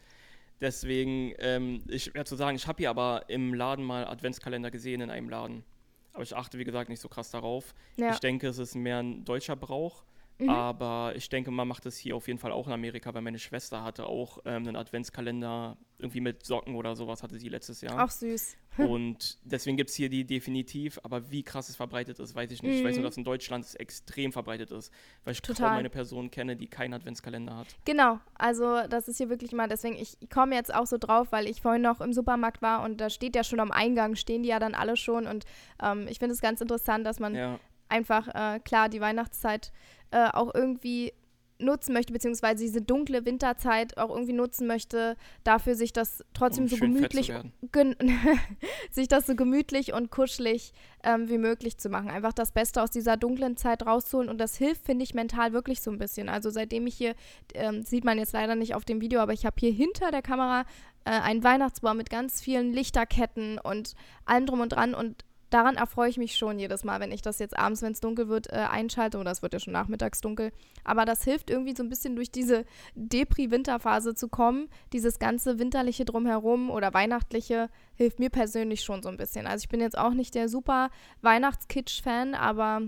[0.62, 5.02] Deswegen, ähm, ich werde zu sagen, ich habe hier aber im Laden mal Adventskalender gesehen
[5.02, 5.66] in einem Laden.
[6.14, 7.74] Aber ich achte, wie gesagt, nicht so krass darauf.
[7.98, 8.12] Ja.
[8.12, 10.04] Ich denke, es ist mehr ein deutscher Brauch.
[10.40, 10.50] Mhm.
[10.50, 13.40] Aber ich denke, man macht es hier auf jeden Fall auch in Amerika, weil meine
[13.40, 18.04] Schwester hatte auch ähm, einen Adventskalender, irgendwie mit Socken oder sowas hatte sie letztes Jahr.
[18.04, 18.58] Auch süß.
[18.78, 22.64] Und deswegen gibt es hier die definitiv, aber wie krass es verbreitet ist, weiß ich
[22.64, 22.78] nicht.
[22.80, 23.08] Ich weiß nur, Mhm.
[23.08, 24.92] dass in Deutschland es extrem verbreitet ist,
[25.24, 25.70] weil ich Total.
[25.70, 27.68] kaum eine Person kenne, die keinen Adventskalender hat.
[27.86, 31.48] Genau, also das ist hier wirklich mal, deswegen, ich komme jetzt auch so drauf, weil
[31.48, 34.50] ich vorhin noch im Supermarkt war und da steht ja schon am Eingang, stehen die
[34.50, 35.46] ja dann alle schon und
[35.82, 37.60] ähm, ich finde es ganz interessant, dass man Ja,
[37.90, 39.72] einfach, äh, klar, die Weihnachtszeit
[40.14, 41.12] äh, auch irgendwie
[41.60, 46.70] nutzen möchte, beziehungsweise diese dunkle Winterzeit auch irgendwie nutzen möchte, dafür sich das trotzdem um
[46.70, 47.32] so gemütlich,
[48.92, 52.10] sich das so gemütlich und kuschelig ähm, wie möglich zu machen.
[52.10, 55.82] Einfach das Beste aus dieser dunklen Zeit rauszuholen und das hilft, finde ich, mental wirklich
[55.82, 56.30] so ein bisschen.
[56.30, 57.16] Also seitdem ich hier,
[57.54, 60.22] ähm, sieht man jetzt leider nicht auf dem Video, aber ich habe hier hinter der
[60.22, 60.66] Kamera
[61.06, 63.94] äh, einen Weihnachtsbaum mit ganz vielen Lichterketten und
[64.26, 64.94] allem drum und dran.
[64.94, 65.24] Und
[65.54, 68.28] daran erfreue ich mich schon jedes Mal, wenn ich das jetzt abends, wenn es dunkel
[68.28, 69.20] wird, äh, einschalte.
[69.20, 70.52] Oder es wird ja schon nachmittags dunkel.
[70.84, 74.70] Aber das hilft irgendwie so ein bisschen durch diese Depri-Winterphase zu kommen.
[74.94, 79.46] Dieses ganze winterliche Drumherum oder weihnachtliche hilft mir persönlich schon so ein bisschen.
[79.46, 80.90] Also ich bin jetzt auch nicht der super
[81.22, 82.82] Weihnachtskitsch-Fan, aber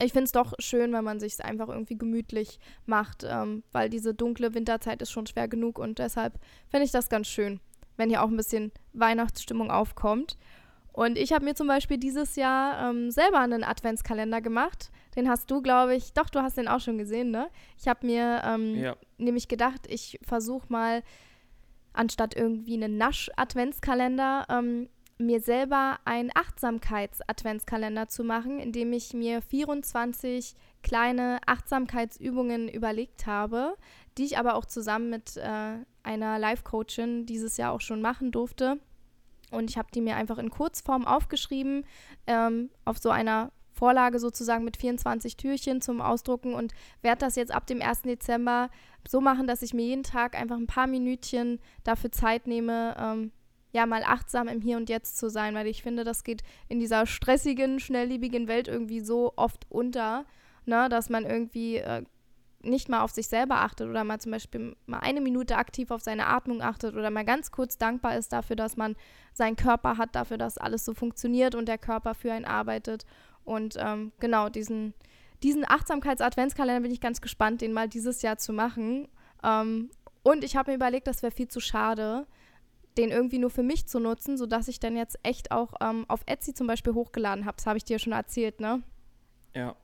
[0.00, 4.14] ich finde es doch schön, wenn man sich einfach irgendwie gemütlich macht, ähm, weil diese
[4.14, 7.60] dunkle Winterzeit ist schon schwer genug und deshalb finde ich das ganz schön,
[7.96, 10.36] wenn hier auch ein bisschen Weihnachtsstimmung aufkommt.
[10.94, 14.92] Und ich habe mir zum Beispiel dieses Jahr ähm, selber einen Adventskalender gemacht.
[15.16, 17.48] Den hast du, glaube ich, doch, du hast den auch schon gesehen, ne?
[17.76, 18.96] Ich habe mir ähm, ja.
[19.18, 21.02] nämlich gedacht, ich versuche mal,
[21.94, 24.88] anstatt irgendwie einen Nasch-Adventskalender, ähm,
[25.18, 33.76] mir selber einen Achtsamkeits-Adventskalender zu machen, in dem ich mir 24 kleine Achtsamkeitsübungen überlegt habe,
[34.16, 38.78] die ich aber auch zusammen mit äh, einer Life-Coachin dieses Jahr auch schon machen durfte.
[39.50, 41.84] Und ich habe die mir einfach in Kurzform aufgeschrieben,
[42.26, 46.72] ähm, auf so einer Vorlage sozusagen mit 24 Türchen zum Ausdrucken und
[47.02, 48.02] werde das jetzt ab dem 1.
[48.02, 48.70] Dezember
[49.06, 53.32] so machen, dass ich mir jeden Tag einfach ein paar Minütchen dafür Zeit nehme, ähm,
[53.72, 56.78] ja, mal achtsam im Hier und Jetzt zu sein, weil ich finde, das geht in
[56.78, 60.24] dieser stressigen, schnelllebigen Welt irgendwie so oft unter,
[60.64, 62.04] ne, dass man irgendwie äh,
[62.64, 66.02] nicht mal auf sich selber achtet oder mal zum Beispiel mal eine Minute aktiv auf
[66.02, 68.96] seine Atmung achtet oder mal ganz kurz dankbar ist dafür, dass man
[69.32, 73.04] seinen Körper hat, dafür, dass alles so funktioniert und der Körper für einen arbeitet.
[73.44, 74.94] Und ähm, genau, diesen,
[75.42, 79.08] diesen Achtsamkeits-Adventskalender bin ich ganz gespannt, den mal dieses Jahr zu machen.
[79.42, 79.90] Ähm,
[80.22, 82.26] und ich habe mir überlegt, das wäre viel zu schade,
[82.96, 86.22] den irgendwie nur für mich zu nutzen, sodass ich dann jetzt echt auch ähm, auf
[86.26, 87.56] Etsy zum Beispiel hochgeladen habe.
[87.56, 88.82] Das habe ich dir schon erzählt, ne?
[89.54, 89.76] Ja.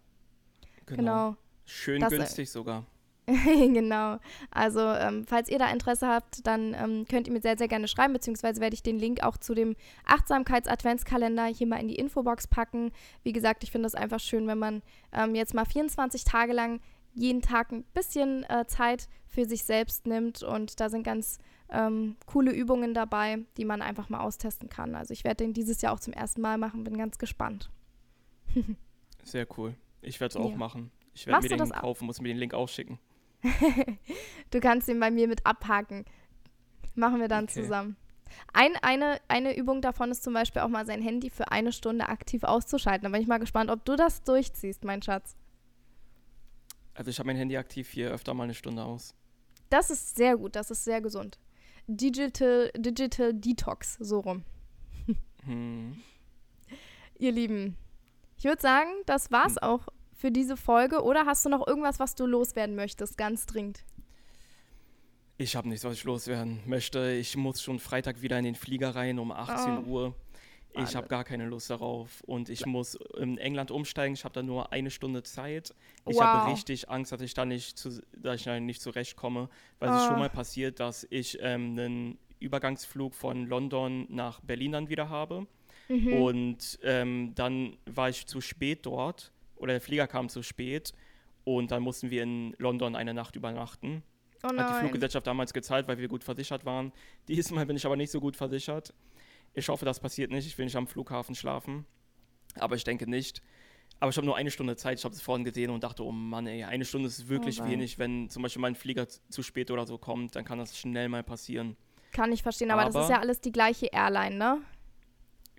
[0.87, 0.97] Genau.
[0.97, 1.37] genau.
[1.71, 2.85] Schön das, äh, günstig sogar.
[3.27, 4.18] genau.
[4.51, 7.87] Also, ähm, falls ihr da Interesse habt, dann ähm, könnt ihr mir sehr, sehr gerne
[7.87, 12.49] schreiben, beziehungsweise werde ich den Link auch zu dem Achtsamkeits-Adventskalender hier mal in die Infobox
[12.49, 12.91] packen.
[13.23, 16.81] Wie gesagt, ich finde es einfach schön, wenn man ähm, jetzt mal 24 Tage lang
[17.14, 22.16] jeden Tag ein bisschen äh, Zeit für sich selbst nimmt und da sind ganz ähm,
[22.27, 24.97] coole Übungen dabei, die man einfach mal austesten kann.
[24.97, 27.71] Also ich werde den dieses Jahr auch zum ersten Mal machen, bin ganz gespannt.
[29.23, 29.75] Sehr cool.
[30.03, 30.57] Ich werde es auch ja.
[30.57, 30.91] machen.
[31.14, 32.98] Ich werde mir den kaufen, muss mir den Link ausschicken.
[34.50, 36.04] du kannst ihn bei mir mit abhaken.
[36.94, 37.62] Machen wir dann okay.
[37.62, 37.96] zusammen.
[38.52, 42.08] Ein, eine, eine Übung davon ist zum Beispiel auch mal sein Handy für eine Stunde
[42.08, 43.04] aktiv auszuschalten.
[43.04, 45.36] Da bin ich mal gespannt, ob du das durchziehst, mein Schatz.
[46.94, 49.14] Also ich habe mein Handy aktiv hier öfter mal eine Stunde aus.
[49.68, 51.38] Das ist sehr gut, das ist sehr gesund.
[51.86, 54.44] Digital, Digital Detox, so rum.
[55.44, 56.00] Hm.
[57.18, 57.76] Ihr Lieben,
[58.36, 59.62] ich würde sagen, das war's hm.
[59.62, 59.88] auch
[60.21, 61.03] für diese Folge.
[61.03, 63.85] Oder hast du noch irgendwas, was du loswerden möchtest, ganz dringend?
[65.39, 67.12] Ich habe nichts, was ich loswerden möchte.
[67.12, 69.89] Ich muss schon Freitag wieder in den Flieger rein um 18 oh.
[69.89, 70.14] Uhr.
[70.75, 74.14] Ich habe gar keine Lust darauf und ich muss in England umsteigen.
[74.14, 75.75] Ich habe da nur eine Stunde Zeit.
[76.07, 76.23] Ich wow.
[76.23, 79.49] habe richtig Angst, dass ich da nicht, zu, dass ich da nicht zurechtkomme,
[79.81, 79.95] weil oh.
[79.95, 85.09] es schon mal passiert, dass ich ähm, einen Übergangsflug von London nach Berlin dann wieder
[85.09, 85.49] habe.
[85.89, 86.12] Mhm.
[86.12, 90.92] Und ähm, dann war ich zu spät dort oder der Flieger kam zu spät
[91.44, 94.02] und dann mussten wir in London eine Nacht übernachten.
[94.42, 96.92] Oh Hat die Fluggesellschaft damals gezahlt, weil wir gut versichert waren.
[97.28, 98.94] Diesmal bin ich aber nicht so gut versichert.
[99.52, 100.46] Ich hoffe, das passiert nicht.
[100.46, 101.84] Ich will nicht am Flughafen schlafen.
[102.58, 103.42] Aber ich denke nicht.
[103.98, 104.98] Aber ich habe nur eine Stunde Zeit.
[104.98, 107.66] Ich habe es vorhin gesehen und dachte, oh Mann, ey, eine Stunde ist wirklich oh
[107.66, 107.98] wenig.
[107.98, 111.22] Wenn zum Beispiel mein Flieger zu spät oder so kommt, dann kann das schnell mal
[111.22, 111.76] passieren.
[112.12, 114.62] Kann ich verstehen, aber, aber das ist ja alles die gleiche Airline, ne?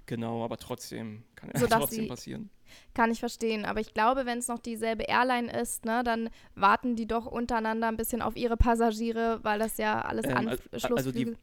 [0.08, 2.50] Genau, aber trotzdem kann es trotzdem passieren.
[2.94, 6.96] Kann ich verstehen, aber ich glaube, wenn es noch dieselbe Airline ist, ne, dann warten
[6.96, 11.12] die doch untereinander ein bisschen auf ihre Passagiere, weil das ja alles ähm, Anschlussflüge also
[11.12, 11.36] die,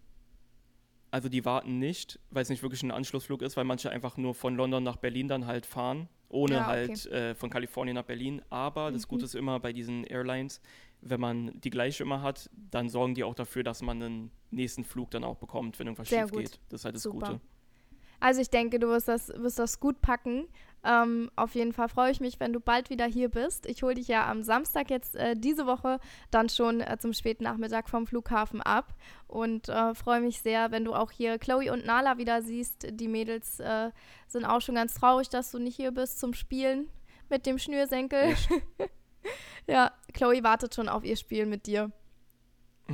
[1.10, 4.34] also die warten nicht, weil es nicht wirklich ein Anschlussflug ist, weil manche einfach nur
[4.34, 6.88] von London nach Berlin dann halt fahren, ohne ja, ah, okay.
[6.88, 8.42] halt äh, von Kalifornien nach Berlin.
[8.50, 8.94] Aber mhm.
[8.94, 10.60] das Gute ist immer bei diesen Airlines,
[11.00, 14.84] wenn man die gleiche immer hat, dann sorgen die auch dafür, dass man einen nächsten
[14.84, 16.40] Flug dann auch bekommt, wenn irgendwas Sehr schief gut.
[16.40, 16.60] geht.
[16.68, 17.26] Das ist halt das Super.
[17.26, 17.40] Gute.
[18.20, 20.48] Also ich denke, du wirst das, wirst das gut packen.
[20.84, 23.66] Ähm, auf jeden Fall freue ich mich, wenn du bald wieder hier bist.
[23.66, 25.98] Ich hole dich ja am Samstag jetzt äh, diese Woche
[26.30, 28.94] dann schon äh, zum späten Nachmittag vom Flughafen ab
[29.26, 32.86] und äh, freue mich sehr, wenn du auch hier Chloe und Nala wieder siehst.
[32.90, 33.90] Die Mädels äh,
[34.28, 36.88] sind auch schon ganz traurig, dass du nicht hier bist zum Spielen
[37.28, 38.36] mit dem Schnürsenkel.
[39.66, 41.90] ja, Chloe wartet schon auf ihr Spiel mit dir.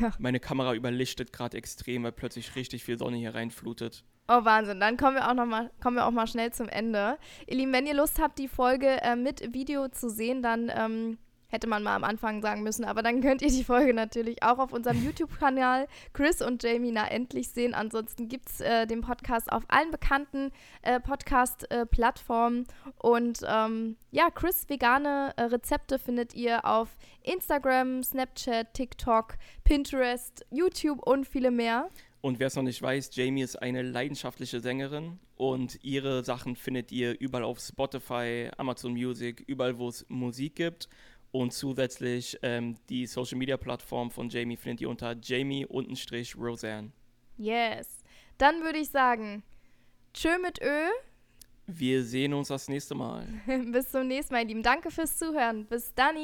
[0.00, 0.12] Ja.
[0.20, 4.04] Meine Kamera überlichtet gerade extrem, weil plötzlich richtig viel Sonne hier reinflutet.
[4.28, 4.80] Oh, Wahnsinn.
[4.80, 7.18] Dann kommen wir auch noch mal, kommen wir auch mal schnell zum Ende.
[7.46, 11.18] Ihr Lieben, wenn ihr Lust habt, die Folge äh, mit Video zu sehen, dann ähm,
[11.52, 14.58] Hätte man mal am Anfang sagen müssen, aber dann könnt ihr die Folge natürlich auch
[14.58, 17.74] auf unserem YouTube-Kanal Chris und Jamie na endlich sehen.
[17.74, 20.50] Ansonsten gibt es äh, den Podcast auf allen bekannten
[20.80, 22.66] äh, Podcast-Plattformen.
[23.02, 31.06] und ähm, ja, Chris vegane äh, Rezepte findet ihr auf Instagram, Snapchat, TikTok, Pinterest, YouTube
[31.06, 31.90] und viele mehr.
[32.22, 36.92] Und wer es noch nicht weiß, Jamie ist eine leidenschaftliche Sängerin und ihre Sachen findet
[36.92, 40.88] ihr überall auf Spotify, Amazon Music, überall, wo es Musik gibt.
[41.32, 46.92] Und zusätzlich ähm, die Social Media Plattform von Jamie findet ihr unter Jamie-Roseanne.
[47.38, 47.98] Yes.
[48.38, 49.42] Dann würde ich sagen,
[50.14, 50.90] tschö mit Ö.
[51.66, 53.26] Wir sehen uns das nächste Mal.
[53.72, 54.62] Bis zum nächsten Mal, ihr Lieben.
[54.62, 55.66] Danke fürs Zuhören.
[55.66, 56.16] Bis dann.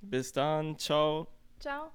[0.00, 0.78] Bis dann.
[0.78, 1.26] Ciao.
[1.58, 1.90] Ciao.